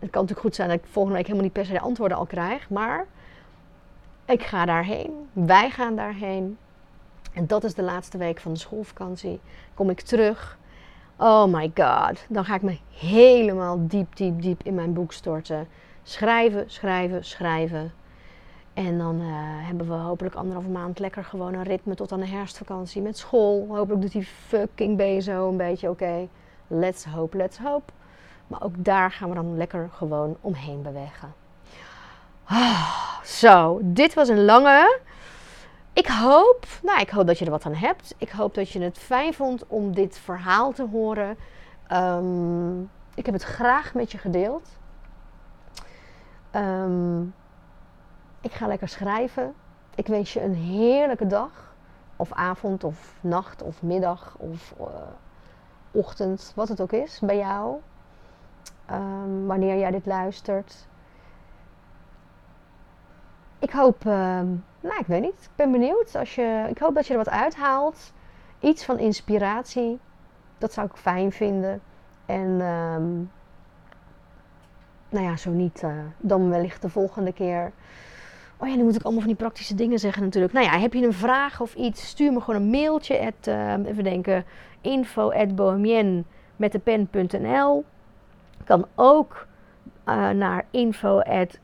[0.00, 2.18] het kan natuurlijk goed zijn dat ik volgende week helemaal niet per se de antwoorden
[2.18, 3.06] al krijg, maar
[4.24, 5.28] ik ga daarheen.
[5.32, 6.58] Wij gaan daarheen.
[7.32, 9.40] En dat is de laatste week van de schoolvakantie.
[9.74, 10.58] Kom ik terug.
[11.16, 12.24] Oh my god.
[12.28, 15.68] Dan ga ik me helemaal diep, diep, diep in mijn boek storten.
[16.02, 17.92] Schrijven, schrijven, schrijven.
[18.74, 19.26] En dan uh,
[19.66, 23.66] hebben we hopelijk anderhalve maand lekker gewoon een ritme tot aan de herfstvakantie met school.
[23.68, 26.28] Hopelijk doet die fucking Bezo een beetje oké.
[26.66, 27.92] Let's hope, let's hope.
[28.50, 31.34] Maar ook daar gaan we dan lekker gewoon omheen bewegen.
[32.50, 34.98] Oh, zo, dit was een lange.
[35.92, 38.14] Ik hoop, nou, ik hoop dat je er wat aan hebt.
[38.18, 41.36] Ik hoop dat je het fijn vond om dit verhaal te horen.
[41.92, 44.68] Um, ik heb het graag met je gedeeld.
[46.56, 47.34] Um,
[48.40, 49.54] ik ga lekker schrijven.
[49.94, 51.74] Ik wens je een heerlijke dag.
[52.16, 54.86] Of avond, of nacht, of middag, of uh,
[55.90, 57.80] ochtend, wat het ook is bij jou.
[58.92, 60.88] Um, wanneer jij dit luistert.
[63.58, 64.12] Ik hoop, uh,
[64.80, 66.16] nou ik weet niet, ik ben benieuwd.
[66.16, 68.12] Als je, ik hoop dat je er wat uithaalt.
[68.60, 69.98] Iets van inspiratie.
[70.58, 71.80] Dat zou ik fijn vinden.
[72.26, 73.30] En um,
[75.08, 77.72] nou ja, zo niet, uh, dan wellicht de volgende keer.
[78.56, 80.52] Oh ja, nu moet ik allemaal van die praktische dingen zeggen natuurlijk.
[80.52, 83.20] Nou ja, heb je een vraag of iets, stuur me gewoon een mailtje.
[83.20, 83.46] At,
[83.86, 84.44] even denken,
[84.80, 85.78] info at
[86.56, 87.84] met de pen.nl.
[88.64, 89.46] Kan ook
[90.06, 91.58] uh, naar info at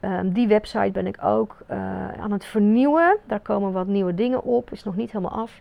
[0.00, 1.76] um, die website ben ik ook uh,
[2.12, 3.16] aan het vernieuwen.
[3.26, 4.70] Daar komen wat nieuwe dingen op.
[4.70, 5.60] Is nog niet helemaal af.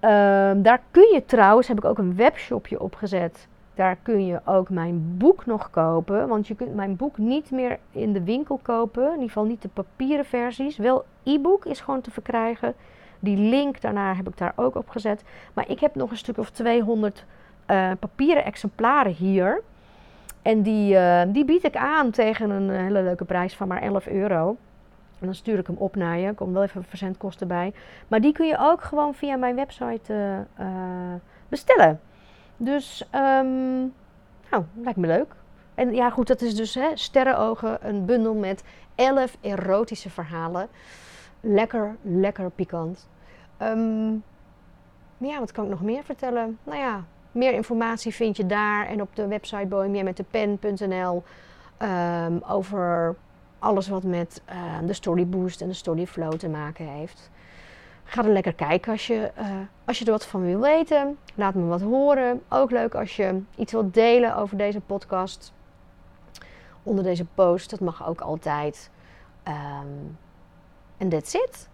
[0.00, 4.70] Um, daar kun je trouwens, heb ik ook een webshopje opgezet daar kun je ook
[4.70, 6.28] mijn boek nog kopen.
[6.28, 9.04] Want je kunt mijn boek niet meer in de winkel kopen.
[9.04, 10.76] In ieder geval niet de papieren versies.
[10.76, 12.74] Wel e-book is gewoon te verkrijgen.
[13.18, 15.24] Die link daarna heb ik daar ook op gezet.
[15.52, 17.24] Maar ik heb nog een stuk of 200
[17.66, 19.62] uh, eh, papieren exemplaren hier.
[20.42, 24.06] En die, uh, die bied ik aan tegen een hele leuke prijs van maar 11
[24.06, 24.56] euro.
[25.20, 26.26] En dan stuur ik hem op naar je.
[26.26, 27.72] Er komen wel even verzendkosten bij.
[28.08, 30.44] Maar die kun je ook gewoon via mijn website
[31.48, 32.00] bestellen.
[32.56, 33.92] Dus, um,
[34.50, 35.34] nou, lijkt me leuk.
[35.74, 38.64] En ja, goed, dat is dus hè, Sterrenogen, een bundel met
[38.94, 40.68] 11 erotische verhalen.
[41.40, 43.08] Lekker, lekker pikant.
[43.62, 44.22] Um,
[45.18, 46.58] ja, wat kan ik nog meer vertellen?
[46.64, 47.04] Nou ja,
[47.36, 51.22] meer informatie vind je daar en op de website bohemiametdepen.nl um,
[51.78, 53.16] ehm, over
[53.58, 57.30] alles wat met uh, de Story Boost en de Story Flow te maken heeft.
[58.04, 59.48] Ga er lekker kijken als je, uh,
[59.84, 61.18] als je er wat van wil weten.
[61.34, 62.42] Laat me wat horen.
[62.48, 65.54] Ook leuk als je iets wilt delen over deze podcast.
[66.82, 67.70] onder deze post.
[67.70, 68.90] Dat mag ook altijd.
[69.42, 69.86] Ehm,
[70.96, 71.68] en that's it.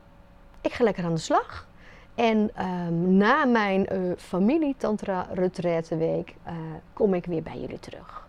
[0.60, 1.66] Ik ga lekker aan de slag.
[2.14, 6.52] En ehm, na mijn uh, familie Tantra Retraite week uh,
[6.92, 8.28] kom ik weer bij jullie terug.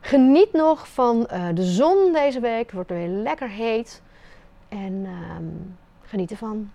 [0.00, 2.64] Geniet nog van uh, de zon deze week.
[2.64, 4.02] Het wordt weer lekker heet.
[4.68, 6.70] En um, geniet ervan.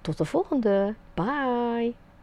[0.00, 0.94] Tot de volgende.
[1.14, 1.94] Bye.